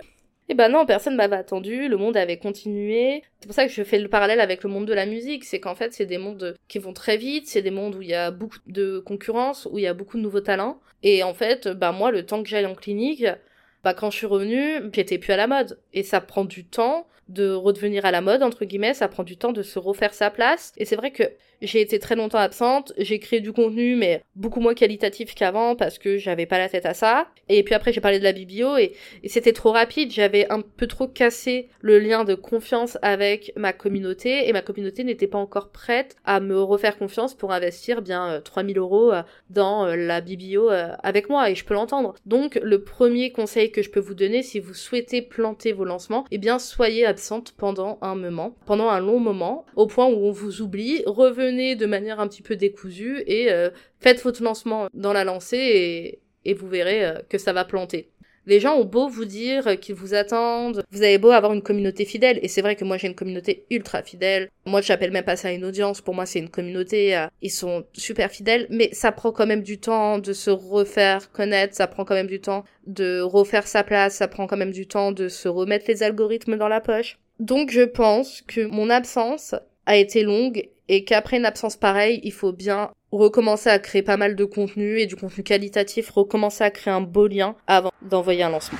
eh 0.48 0.54
ben 0.54 0.68
non, 0.68 0.84
personne 0.84 1.16
m'avait 1.16 1.36
attendu, 1.36 1.88
le 1.88 1.96
monde 1.96 2.16
avait 2.16 2.38
continué. 2.38 3.22
C'est 3.40 3.46
pour 3.46 3.54
ça 3.54 3.66
que 3.66 3.72
je 3.72 3.82
fais 3.82 3.98
le 3.98 4.08
parallèle 4.08 4.40
avec 4.40 4.62
le 4.62 4.70
monde 4.70 4.86
de 4.86 4.92
la 4.92 5.06
musique, 5.06 5.44
c'est 5.44 5.60
qu'en 5.60 5.74
fait 5.74 5.92
c'est 5.92 6.06
des 6.06 6.18
mondes 6.18 6.54
qui 6.68 6.78
vont 6.78 6.92
très 6.92 7.16
vite, 7.16 7.48
c'est 7.48 7.62
des 7.62 7.70
mondes 7.70 7.94
où 7.94 8.02
il 8.02 8.08
y 8.08 8.14
a 8.14 8.30
beaucoup 8.30 8.58
de 8.66 8.98
concurrence, 8.98 9.66
où 9.70 9.78
il 9.78 9.82
y 9.82 9.88
a 9.88 9.94
beaucoup 9.94 10.18
de 10.18 10.22
nouveaux 10.22 10.40
talents. 10.40 10.80
Et 11.02 11.22
en 11.22 11.34
fait, 11.34 11.68
bah 11.68 11.92
moi, 11.92 12.10
le 12.10 12.24
temps 12.26 12.42
que 12.42 12.48
j'aille 12.48 12.66
en 12.66 12.74
clinique, 12.74 13.24
bah 13.82 13.94
quand 13.94 14.10
je 14.10 14.16
suis 14.16 14.26
revenue, 14.26 14.90
j'étais 14.92 15.18
plus 15.18 15.32
à 15.32 15.36
la 15.36 15.46
mode. 15.46 15.80
Et 15.92 16.02
ça 16.02 16.20
prend 16.20 16.44
du 16.44 16.64
temps 16.64 17.06
de 17.28 17.52
redevenir 17.52 18.04
à 18.04 18.10
la 18.10 18.20
mode, 18.20 18.42
entre 18.42 18.64
guillemets, 18.64 18.94
ça 18.94 19.08
prend 19.08 19.24
du 19.24 19.36
temps 19.36 19.52
de 19.52 19.62
se 19.62 19.78
refaire 19.78 20.14
sa 20.14 20.30
place. 20.30 20.72
Et 20.76 20.84
c'est 20.84 20.96
vrai 20.96 21.10
que 21.10 21.24
j'ai 21.62 21.80
été 21.80 21.98
très 21.98 22.16
longtemps 22.16 22.38
absente, 22.38 22.92
j'ai 22.98 23.18
créé 23.18 23.40
du 23.40 23.52
contenu, 23.52 23.96
mais 23.96 24.22
beaucoup 24.34 24.60
moins 24.60 24.74
qualitatif 24.74 25.34
qu'avant 25.34 25.74
parce 25.74 25.98
que 25.98 26.18
j'avais 26.18 26.46
pas 26.46 26.58
la 26.58 26.68
tête 26.68 26.86
à 26.86 26.94
ça. 26.94 27.28
Et 27.48 27.62
puis 27.62 27.74
après, 27.74 27.92
j'ai 27.92 28.00
parlé 28.00 28.18
de 28.18 28.24
la 28.24 28.32
biblio 28.32 28.76
et, 28.76 28.92
c'était 29.26 29.52
trop 29.52 29.72
rapide. 29.72 30.12
J'avais 30.12 30.50
un 30.50 30.60
peu 30.60 30.86
trop 30.86 31.08
cassé 31.08 31.68
le 31.80 31.98
lien 31.98 32.24
de 32.24 32.34
confiance 32.34 32.98
avec 33.02 33.52
ma 33.56 33.72
communauté 33.72 34.48
et 34.48 34.52
ma 34.52 34.62
communauté 34.62 35.04
n'était 35.04 35.26
pas 35.26 35.38
encore 35.38 35.70
prête 35.70 36.16
à 36.24 36.40
me 36.40 36.60
refaire 36.60 36.98
confiance 36.98 37.34
pour 37.34 37.52
investir 37.52 38.02
bien 38.02 38.40
3000 38.44 38.76
euh, 38.76 38.80
euros 38.80 39.12
euh, 39.12 39.22
dans 39.50 39.86
euh, 39.86 39.96
la 39.96 40.20
biblio 40.20 40.68
avec 41.02 41.28
moi 41.28 41.50
et 41.50 41.54
je 41.54 41.64
peux 41.64 41.74
l'entendre. 41.74 42.14
Donc, 42.26 42.58
le 42.62 42.82
premier 42.82 43.32
conseil 43.32 43.70
que 43.70 43.82
je 43.82 43.90
peux 43.90 44.00
vous 44.00 44.14
donner 44.14 44.42
si 44.42 44.60
vous 44.60 44.74
souhaitez 44.74 45.22
planter 45.22 45.72
vos 45.72 45.84
lancements, 45.84 46.24
eh 46.30 46.38
bien, 46.38 46.58
soyez 46.58 47.06
absente 47.16 47.52
pendant 47.56 47.96
un 48.02 48.14
moment, 48.14 48.54
pendant 48.66 48.90
un 48.90 49.00
long 49.00 49.18
moment, 49.18 49.64
au 49.74 49.86
point 49.86 50.06
où 50.06 50.26
on 50.26 50.32
vous 50.32 50.60
oublie, 50.60 51.02
revenez 51.06 51.74
de 51.74 51.86
manière 51.86 52.20
un 52.20 52.28
petit 52.28 52.42
peu 52.42 52.56
décousue 52.56 53.22
et 53.26 53.50
euh, 53.50 53.70
faites 54.00 54.22
votre 54.22 54.42
lancement 54.42 54.88
dans 54.92 55.14
la 55.14 55.24
lancée 55.24 56.20
et, 56.44 56.54
vous 56.54 56.68
verrez 56.68 57.06
euh, 57.06 57.14
que 57.30 57.38
ça 57.38 57.54
va 57.54 57.64
planter. 57.64 58.10
Les 58.46 58.60
gens 58.60 58.76
ont 58.76 58.84
beau 58.84 59.08
vous 59.08 59.24
dire 59.24 59.78
qu'ils 59.80 59.96
vous 59.96 60.14
attendent, 60.14 60.84
vous 60.92 61.02
avez 61.02 61.18
beau 61.18 61.30
avoir 61.30 61.52
une 61.52 61.62
communauté 61.62 62.04
fidèle, 62.04 62.38
et 62.42 62.48
c'est 62.48 62.62
vrai 62.62 62.76
que 62.76 62.84
moi 62.84 62.96
j'ai 62.96 63.08
une 63.08 63.14
communauté 63.16 63.66
ultra 63.70 64.02
fidèle. 64.02 64.50
Moi 64.66 64.80
j'appelle 64.80 65.10
même 65.10 65.24
pas 65.24 65.34
ça 65.34 65.50
une 65.50 65.64
audience, 65.64 66.00
pour 66.00 66.14
moi 66.14 66.26
c'est 66.26 66.38
une 66.38 66.48
communauté, 66.48 67.16
euh, 67.16 67.26
ils 67.42 67.50
sont 67.50 67.84
super 67.92 68.30
fidèles, 68.30 68.68
mais 68.70 68.90
ça 68.92 69.10
prend 69.10 69.32
quand 69.32 69.46
même 69.46 69.62
du 69.62 69.78
temps 69.78 70.18
de 70.18 70.32
se 70.32 70.50
refaire 70.50 71.32
connaître, 71.32 71.74
ça 71.74 71.88
prend 71.88 72.04
quand 72.04 72.14
même 72.14 72.28
du 72.28 72.40
temps 72.40 72.64
de 72.86 73.20
refaire 73.20 73.66
sa 73.66 73.82
place, 73.82 74.14
ça 74.14 74.28
prend 74.28 74.46
quand 74.46 74.56
même 74.56 74.70
du 74.70 74.86
temps 74.86 75.10
de 75.10 75.28
se 75.28 75.48
remettre 75.48 75.86
les 75.88 76.04
algorithmes 76.04 76.56
dans 76.56 76.68
la 76.68 76.80
poche. 76.80 77.18
Donc 77.40 77.70
je 77.70 77.82
pense 77.82 78.42
que 78.42 78.64
mon 78.64 78.90
absence 78.90 79.56
a 79.86 79.96
été 79.96 80.22
longue 80.22 80.68
et 80.88 81.04
qu'après 81.04 81.36
une 81.36 81.44
absence 81.46 81.76
pareille, 81.76 82.20
il 82.22 82.32
faut 82.32 82.52
bien 82.52 82.90
recommencer 83.18 83.70
à 83.70 83.78
créer 83.78 84.02
pas 84.02 84.16
mal 84.16 84.36
de 84.36 84.44
contenu 84.44 84.98
et 84.98 85.06
du 85.06 85.16
contenu 85.16 85.42
qualitatif, 85.42 86.10
recommencer 86.10 86.64
à 86.64 86.70
créer 86.70 86.92
un 86.92 87.00
beau 87.00 87.26
lien 87.26 87.56
avant 87.66 87.90
d'envoyer 88.02 88.42
un 88.42 88.50
lancement. 88.50 88.78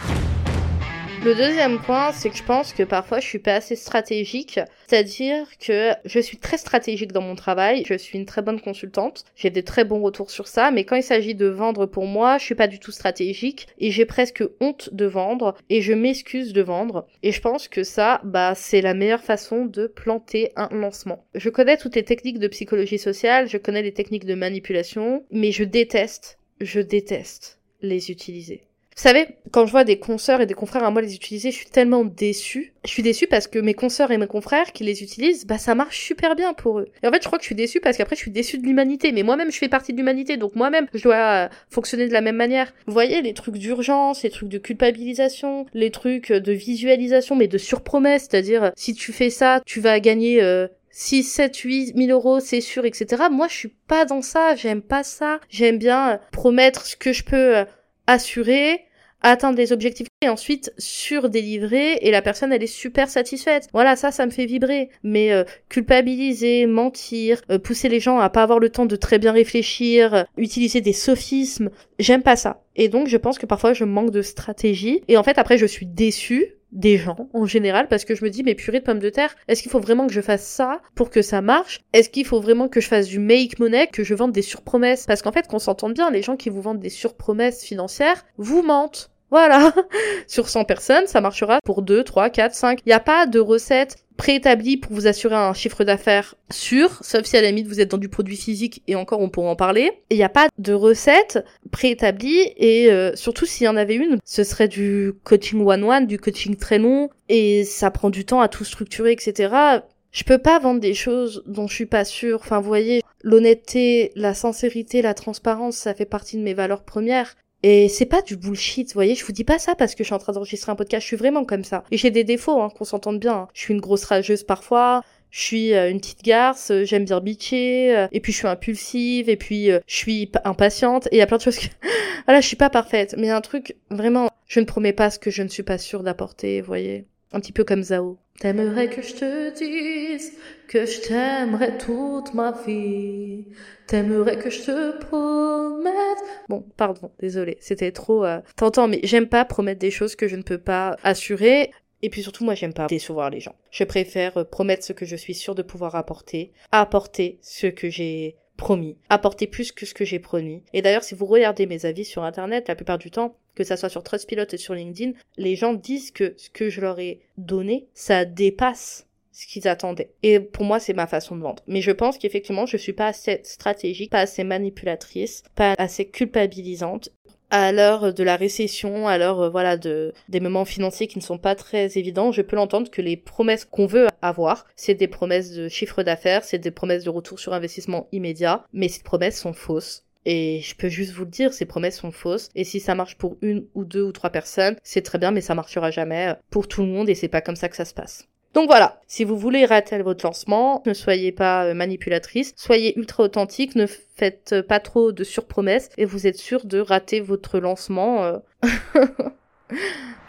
Le 1.27 1.35
deuxième 1.35 1.81
point, 1.81 2.13
c'est 2.13 2.31
que 2.31 2.37
je 2.37 2.45
pense 2.45 2.73
que 2.73 2.85
parfois 2.85 3.19
je 3.19 3.27
suis 3.27 3.41
pas 3.41 3.55
assez 3.55 3.75
stratégique, 3.75 4.61
c'est-à-dire 4.87 5.45
que 5.59 5.91
je 6.05 6.21
suis 6.21 6.37
très 6.37 6.57
stratégique 6.57 7.11
dans 7.11 7.21
mon 7.21 7.35
travail, 7.35 7.83
je 7.85 7.95
suis 7.95 8.17
une 8.17 8.27
très 8.27 8.43
bonne 8.43 8.61
consultante, 8.61 9.25
j'ai 9.35 9.51
des 9.51 9.65
très 9.65 9.85
bons 9.85 10.01
retours 10.01 10.31
sur 10.31 10.47
ça, 10.47 10.71
mais 10.71 10.85
quand 10.85 10.95
il 10.95 11.03
s'agit 11.03 11.35
de 11.35 11.49
vendre 11.49 11.87
pour 11.87 12.07
moi, 12.07 12.39
je 12.39 12.45
suis 12.45 12.55
pas 12.55 12.69
du 12.69 12.79
tout 12.79 12.93
stratégique. 12.93 13.67
Et 13.81 13.91
j'ai 13.91 14.05
presque 14.05 14.45
honte 14.61 14.91
de 14.93 15.05
vendre. 15.05 15.57
Et 15.69 15.83
je 15.83 15.95
m'excuse 15.95 16.53
de 16.53 16.63
vendre. 16.63 17.09
Et 17.25 17.33
je 17.33 17.41
pense 17.41 17.67
que 17.67 17.83
ça, 17.83 18.21
bah, 18.23 18.55
c'est 18.55 18.81
la 18.81 18.95
meilleure 18.95 19.25
façon 19.25 19.65
de 19.65 19.89
planter 19.89 20.53
un 20.55 20.69
lancement. 20.71 21.25
Je 21.35 21.51
connais 21.51 21.77
toutes 21.77 21.97
les 21.97 22.05
techniques 22.05 22.39
de 22.39 22.47
psychologie 22.47 23.01
sociale, 23.01 23.49
je 23.49 23.59
connais 23.59 23.83
les 23.83 23.93
techniques 23.93 24.27
de 24.27 24.37
manipulation, 24.37 25.25
mais 25.33 25.51
je 25.51 25.65
déteste, 25.65 26.39
je 26.61 26.79
déteste 26.79 27.59
les 27.83 28.13
utiliser. 28.13 28.63
Vous 28.97 29.03
savez, 29.03 29.29
quand 29.53 29.67
je 29.67 29.73
vois 29.73 29.85
des 29.85 29.99
consoeurs 29.99 30.41
et 30.41 30.47
des 30.47 30.55
confrères 30.55 30.83
à 30.83 30.91
moi 30.91 31.03
les 31.03 31.15
utiliser, 31.15 31.51
je 31.51 31.57
suis 31.57 31.67
tellement 31.67 32.03
déçue. 32.03 32.73
Je 32.83 32.91
suis 32.91 33.03
déçue 33.03 33.27
parce 33.27 33.47
que 33.47 33.59
mes 33.59 33.75
consoeurs 33.75 34.11
et 34.11 34.17
mes 34.17 34.27
confrères 34.27 34.73
qui 34.73 34.85
les 34.85 35.03
utilisent, 35.03 35.47
bah 35.47 35.59
ça 35.59 35.75
marche 35.75 36.01
super 36.01 36.35
bien 36.35 36.55
pour 36.55 36.79
eux. 36.79 36.89
Et 37.03 37.07
en 37.07 37.13
fait, 37.13 37.23
je 37.23 37.27
crois 37.27 37.37
que 37.37 37.43
je 37.43 37.49
suis 37.49 37.55
déçue 37.55 37.81
parce 37.81 37.99
qu'après 37.99 38.17
je 38.17 38.23
suis 38.23 38.31
déçue 38.31 38.57
de 38.57 38.65
l'humanité, 38.65 39.13
mais 39.13 39.23
moi-même 39.23 39.53
je 39.53 39.59
fais 39.59 39.69
partie 39.69 39.93
de 39.93 39.99
l'humanité, 39.99 40.39
donc 40.39 40.57
moi-même 40.57 40.87
je 40.95 41.03
dois 41.03 41.45
euh, 41.45 41.49
fonctionner 41.69 42.09
de 42.09 42.15
la 42.15 42.23
même 42.23 42.37
manière. 42.37 42.73
Vous 42.87 42.95
voyez, 42.95 43.21
les 43.21 43.35
trucs 43.35 43.59
d'urgence, 43.59 44.23
les 44.23 44.31
trucs 44.31 44.49
de 44.49 44.57
culpabilisation, 44.57 45.67
les 45.75 45.91
trucs 45.91 46.33
de 46.33 46.53
visualisation, 46.53 47.37
mais 47.37 47.49
de 47.49 47.59
surpromesse, 47.59 48.29
c'est-à-dire 48.31 48.73
si 48.77 48.95
tu 48.95 49.13
fais 49.13 49.31
ça, 49.31 49.61
tu 49.67 49.81
vas 49.81 50.01
gagner... 50.01 50.43
Euh, 50.43 50.69
6, 50.99 51.25
7, 51.25 51.55
8 51.55 51.93
000 51.95 52.11
euros, 52.11 52.41
c'est 52.41 52.63
sûr, 52.63 52.87
etc. 52.87 53.25
Moi, 53.31 53.49
je 53.49 53.55
suis 53.55 53.75
pas 53.87 54.07
dans 54.07 54.23
ça, 54.23 54.55
j'aime 54.55 54.81
pas 54.81 55.03
ça. 55.03 55.41
J'aime 55.51 55.77
bien 55.77 56.13
euh, 56.13 56.17
promettre 56.33 56.87
ce 56.87 56.97
que 56.97 57.13
je 57.13 57.23
peux 57.23 57.67
assurer, 58.07 58.86
atteindre 59.31 59.57
des 59.57 59.73
objectifs 59.73 60.07
et 60.23 60.29
ensuite 60.29 60.73
surdélivrer 60.79 61.99
et 62.01 62.11
la 62.11 62.23
personne 62.23 62.53
elle 62.53 62.63
est 62.63 62.67
super 62.67 63.09
satisfaite. 63.09 63.69
Voilà, 63.73 63.97
ça 63.97 64.11
ça 64.11 64.27
me 64.27 64.31
fait 64.31 64.47
vibrer. 64.47 64.91
Mais 65.03 65.33
euh, 65.33 65.45
culpabiliser, 65.69 66.67
mentir, 66.67 67.41
euh, 67.51 67.59
pousser 67.59 67.89
les 67.89 68.01
gens 68.01 68.19
à 68.19 68.31
pas 68.31 68.43
avoir 68.43 68.59
le 68.59 68.71
temps 68.71 68.87
de 68.87 68.97
très 68.97 69.19
bien 69.19 69.33
réfléchir, 69.33 70.15
euh, 70.15 70.23
utiliser 70.37 70.81
des 70.81 70.93
sophismes, 70.93 71.71
j'aime 71.99 72.23
pas 72.23 72.37
ça. 72.37 72.63
Et 72.77 72.89
donc 72.89 73.09
je 73.09 73.17
pense 73.17 73.39
que 73.39 73.47
parfois 73.47 73.73
je 73.73 73.85
manque 73.85 74.11
de 74.11 74.23
stratégie 74.23 75.03
et 75.09 75.17
en 75.17 75.23
fait 75.23 75.39
après 75.39 75.59
je 75.59 75.67
suis 75.67 75.87
déçue 75.87 76.57
des 76.73 76.99
gens 76.99 77.29
en 77.33 77.47
général 77.47 77.89
parce 77.89 78.05
que 78.05 78.15
je 78.15 78.25
me 78.25 78.31
dis 78.31 78.43
mais 78.43 78.55
purée 78.55 78.81
de 78.81 78.85
pommes 78.85 78.99
de 78.99 79.09
terre 79.09 79.35
est-ce 79.49 79.63
qu'il 79.63 79.71
faut 79.71 79.81
vraiment 79.81 80.07
que 80.07 80.13
je 80.13 80.21
fasse 80.21 80.45
ça 80.45 80.81
pour 80.95 81.11
que 81.11 81.23
ça 81.23 81.41
marche? 81.41 81.81
Est-ce 81.93 82.11
qu'il 82.11 82.27
faut 82.27 82.41
vraiment 82.41 82.69
que 82.69 82.81
je 82.81 82.89
fasse 82.89 83.09
du 83.09 83.19
make 83.19 83.59
money 83.59 83.89
que 83.89 84.05
je 84.05 84.15
vende 84.15 84.33
des 84.33 84.43
surpromesses? 84.43 85.07
Parce 85.07 85.23
qu'en 85.23 85.33
fait 85.33 85.49
qu'on 85.49 85.59
s'entende 85.59 85.95
bien 85.95 86.11
les 86.11 86.23
gens 86.23 86.37
qui 86.37 86.51
vous 86.51 86.63
vendent 86.63 86.81
des 86.81 86.91
surpromesses 86.91 87.65
financières 87.65 88.25
vous 88.37 88.63
mentent 88.63 89.11
voilà. 89.31 89.73
Sur 90.27 90.49
100 90.49 90.65
personnes, 90.65 91.07
ça 91.07 91.21
marchera 91.21 91.61
pour 91.65 91.83
2, 91.83 92.05
3, 92.05 92.31
4, 92.31 92.55
5. 92.55 92.81
Il 92.85 92.89
n'y 92.89 92.93
a 92.93 93.01
pas 93.01 93.27
de 93.27 93.39
recette 93.39 93.97
préétablie 94.17 94.77
pour 94.77 94.93
vous 94.93 95.07
assurer 95.07 95.35
un 95.35 95.53
chiffre 95.53 95.85
d'affaires 95.85 96.35
sûr, 96.51 96.99
sauf 97.03 97.25
si 97.25 97.37
à 97.37 97.43
la 97.43 97.49
limite 97.49 97.67
vous 97.67 97.81
êtes 97.81 97.91
dans 97.91 97.99
du 97.99 98.09
produit 98.09 98.37
physique 98.37 98.83
et 98.87 98.97
encore 98.97 99.21
on 99.21 99.29
pourra 99.29 99.51
en 99.51 99.57
parler. 99.57 99.93
Il 100.11 100.17
n'y 100.17 100.23
a 100.23 100.29
pas 100.29 100.49
de 100.59 100.73
recette 100.73 101.45
préétablie 101.71 102.53
et 102.57 102.91
euh, 102.91 103.15
surtout 103.15 103.47
s'il 103.47 103.67
y 103.67 103.69
en 103.69 103.77
avait 103.77 103.95
une, 103.95 104.19
ce 104.25 104.43
serait 104.43 104.69
du 104.69 105.13
coaching 105.25 105.65
one-one, 105.65 106.07
du 106.07 106.19
coaching 106.19 106.57
très 106.57 106.79
long 106.79 107.11
et 107.29 107.65
ça 107.65 107.91
prend 107.91 108.11
du 108.11 108.25
temps 108.25 108.41
à 108.41 108.49
tout 108.49 108.65
structurer, 108.65 109.13
etc. 109.13 109.83
Je 110.13 110.25
peux 110.25 110.39
pas 110.39 110.59
vendre 110.59 110.81
des 110.81 110.95
choses 110.95 111.43
dont 111.47 111.67
je 111.67 111.75
suis 111.75 111.87
pas 111.87 112.07
sûre. 112.07 112.39
Enfin, 112.41 112.61
vous 112.61 112.69
voyez, 112.69 113.03
l'honnêteté, 113.23 114.13
la 114.15 114.33
sincérité, 114.33 115.03
la 115.03 115.13
transparence, 115.13 115.77
ça 115.77 115.93
fait 115.93 116.07
partie 116.07 116.39
de 116.39 116.43
mes 116.43 116.55
valeurs 116.55 116.85
premières. 116.85 117.35
Et 117.69 117.89
c'est 117.89 118.07
pas 118.07 118.23
du 118.23 118.37
bullshit, 118.37 118.87
vous 118.91 118.95
voyez, 118.95 119.17
je 119.17 119.25
vous 119.25 119.33
dis 119.33 119.43
pas 119.43 119.59
ça 119.59 119.75
parce 119.75 119.97
que 119.97 120.05
je 120.05 120.07
suis 120.07 120.15
en 120.15 120.21
train 120.21 120.33
d'enregistrer 120.33 120.71
un 120.71 120.77
podcast, 120.77 121.03
je 121.03 121.09
suis 121.09 121.17
vraiment 121.17 121.45
comme 121.45 121.65
ça. 121.65 121.83
Et 121.91 121.97
j'ai 121.97 122.13
des 122.13 122.23
défauts, 122.23 122.63
hein, 122.63 122.71
qu'on 122.71 122.85
s'entende 122.85 123.19
bien. 123.19 123.35
Hein. 123.35 123.49
Je 123.55 123.63
suis 123.63 123.75
une 123.75 123.81
grosse 123.81 124.05
rageuse 124.05 124.45
parfois, 124.45 125.03
je 125.33 125.41
suis 125.41 125.75
euh, 125.75 125.91
une 125.91 125.99
petite 125.99 126.23
garce, 126.23 126.71
euh, 126.71 126.85
j'aime 126.85 127.05
bien 127.05 127.19
bitcher, 127.19 127.97
euh, 127.97 128.07
et 128.13 128.21
puis 128.21 128.31
je 128.31 128.39
suis 128.39 128.47
impulsive, 128.47 129.29
et 129.29 129.37
puis 129.37 129.67
je 129.67 129.81
suis 129.89 130.31
impatiente, 130.45 131.09
et 131.09 131.17
il 131.17 131.19
y 131.19 131.23
a 131.23 131.27
plein 131.27 131.39
de 131.39 131.43
choses 131.43 131.59
que... 131.59 131.67
voilà, 132.27 132.41
je 132.41 132.47
suis 132.47 132.55
pas 132.55 132.71
parfaite, 132.71 133.17
mais 133.19 133.31
un 133.31 133.41
truc, 133.41 133.75
vraiment, 133.91 134.31
je 134.47 134.61
ne 134.61 134.65
promets 134.65 134.93
pas 134.93 135.11
ce 135.11 135.19
que 135.19 135.33
je 135.33 135.43
ne 135.43 135.49
suis 135.49 135.65
pas 135.65 135.79
sûre 135.79 136.05
d'apporter, 136.05 136.61
vous 136.61 136.69
voyez. 136.69 137.05
Un 137.33 137.41
petit 137.41 137.53
peu 137.53 137.65
comme 137.65 137.83
Zao. 137.83 138.19
T'aimerais 138.39 138.89
que 138.89 139.03
je 139.03 139.15
te 139.15 139.57
dise 139.57 140.33
que 140.69 140.85
je 140.85 141.01
t'aimerais 141.01 141.79
toute 141.79 142.35
ma 142.35 142.53
vie. 142.53 143.47
T'aimerais 143.87 144.39
que 144.39 144.51
je 144.51 144.63
te 144.63 144.99
promette. 144.99 146.19
Bon, 146.49 146.65
pardon, 146.77 147.11
désolé, 147.19 147.57
c'était 147.61 147.93
trop. 147.93 148.25
Euh... 148.25 148.41
T'entends, 148.57 148.89
mais 148.89 149.01
j'aime 149.05 149.27
pas 149.27 149.45
promettre 149.45 149.81
des 149.81 149.91
choses 149.91 150.17
que 150.17 150.29
je 150.29 150.37
ne 150.37 150.43
peux 150.43 150.59
pas 150.59 150.97
assurer. 151.03 151.71
Et 152.03 152.11
puis 152.11 152.23
surtout, 152.23 152.45
moi, 152.45 152.55
j'aime 152.55 152.75
pas 152.75 152.87
décevoir 152.87 153.31
les 153.31 153.41
gens. 153.41 153.55
Je 153.71 153.85
préfère 153.85 154.37
euh, 154.37 154.45
promettre 154.45 154.85
ce 154.85 154.93
que 154.93 155.07
je 155.07 155.17
suis 155.17 155.35
sûre 155.35 155.55
de 155.55 155.63
pouvoir 155.63 155.95
apporter, 155.95 156.53
apporter 156.71 157.39
ce 157.41 157.67
que 157.67 157.89
j'ai 157.89 158.37
promis, 158.57 158.97
apporter 159.09 159.47
plus 159.47 159.73
que 159.73 159.87
ce 159.87 159.95
que 159.95 160.05
j'ai 160.05 160.19
promis. 160.19 160.63
Et 160.73 160.83
d'ailleurs, 160.83 161.05
si 161.05 161.15
vous 161.15 161.27
regardez 161.27 161.67
mes 161.67 161.87
avis 161.87 162.05
sur 162.05 162.25
Internet, 162.25 162.69
la 162.69 162.75
plupart 162.75 162.99
du 162.99 163.11
temps, 163.11 163.37
que 163.55 163.65
ça 163.65 163.77
soit 163.77 163.89
sur 163.89 164.03
Trustpilot 164.03 164.47
et 164.53 164.59
sur 164.59 164.75
LinkedIn, 164.75 165.13
les 165.37 165.57
gens 165.57 165.75
disent 165.75 166.11
que 166.11 166.35
ce 166.37 166.51
que 166.51 166.69
je 166.69 166.81
leur 166.81 166.99
ai 166.99 167.21
donné, 167.39 167.89
ça 167.95 168.25
dépasse 168.25 169.07
ce 169.37 169.47
qu'ils 169.47 169.69
attendaient. 169.69 170.13
Et 170.23 170.41
pour 170.41 170.65
moi, 170.65 170.81
c'est 170.81 170.95
ma 170.95 171.07
façon 171.07 171.37
de 171.37 171.43
vendre. 171.43 171.63
Mais 171.67 171.83
je 171.83 171.91
pense 171.91 172.17
qu'effectivement, 172.17 172.65
je 172.65 172.79
suis 172.79 172.95
pas 172.95 173.09
assez 173.09 173.41
stratégique, 173.45 174.11
pas 174.11 174.21
assez 174.21 174.45
manipulatrice, 174.45 175.43
pas 175.55 175.75
assez 175.77 176.07
culpabilisante 176.07 177.11
à 177.51 177.73
l'heure 177.73 178.13
de 178.13 178.23
la 178.23 178.37
récession, 178.37 179.09
à 179.09 179.19
l'heure 179.19 179.41
euh, 179.41 179.49
voilà 179.51 179.77
de 179.77 180.13
des 180.29 180.41
moments 180.41 180.65
financiers 180.65 181.07
qui 181.07 181.19
ne 181.19 181.23
sont 181.23 181.39
pas 181.39 181.55
très 181.55 181.97
évidents, 181.99 182.33
je 182.33 182.43
peux 182.43 182.57
l'entendre 182.57 182.91
que 182.91 183.03
les 183.03 183.17
promesses 183.17 183.65
qu'on 183.65 183.87
veut 183.87 184.09
avoir, 184.23 184.67
c'est 184.77 184.95
des 184.95 185.09
promesses 185.09 185.53
de 185.53 185.69
chiffre 185.69 186.03
d'affaires, 186.03 186.45
c'est 186.45 186.59
des 186.59 186.71
promesses 186.71 187.05
de 187.05 187.11
retour 187.11 187.39
sur 187.39 187.53
investissement 187.53 188.09
immédiat, 188.13 188.65
mais 188.73 188.89
ces 188.89 189.03
promesses 189.03 189.41
sont 189.41 189.53
fausses. 189.53 190.05
Et 190.29 190.61
je 190.61 190.75
peux 190.75 190.89
juste 190.89 191.13
vous 191.13 191.25
le 191.25 191.31
dire, 191.31 191.53
ces 191.53 191.67
promesses 191.67 192.01
sont 192.01 192.11
fausses. 192.11 192.49
Et 192.57 192.65
si 192.65 192.81
ça 192.81 192.97
marche 192.97 193.17
pour 193.17 193.37
une 193.43 193.67
ou 193.75 193.85
deux 193.85 194.03
ou 194.03 194.11
trois 194.11 194.31
personnes, 194.31 194.77
c'est 194.83 195.03
très 195.03 195.19
bien, 195.19 195.31
mais 195.31 195.41
ça 195.41 195.55
marchera 195.55 195.93
jamais 195.93 196.35
pour 196.51 196.67
tout 196.67 196.83
le 196.83 196.89
monde 196.89 197.09
et 197.09 197.15
c'est 197.15 197.29
pas 197.29 197.41
comme 197.41 197.55
ça 197.55 197.69
que 197.69 197.77
ça 197.77 197.85
se 197.85 197.95
passe. 197.95 198.27
Donc 198.57 198.69
voilà, 198.69 199.03
si 199.07 199.25
vous 199.25 199.37
voulez 199.37 199.67
rater 199.67 199.99
votre 199.99 200.25
lancement, 200.25 200.83
ne 200.87 200.95
soyez 200.95 201.31
pas 201.31 201.67
euh, 201.67 201.75
manipulatrice, 201.75 202.55
soyez 202.57 202.99
ultra 202.99 203.25
authentique, 203.25 203.77
ne 203.77 203.85
faites 203.85 204.63
pas 204.63 204.81
trop 204.81 205.13
de 205.13 205.25
surpromesses 205.25 205.91
et 205.99 206.07
vous 206.07 206.27
êtes 206.27 206.39
sûr 206.39 206.65
de 206.65 206.79
rater 206.79 207.21
votre 207.21 207.59
lancement. 207.59 208.25
Euh. 208.25 208.39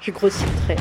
je 0.02 0.12
grossis 0.12 0.44
très. 0.66 0.76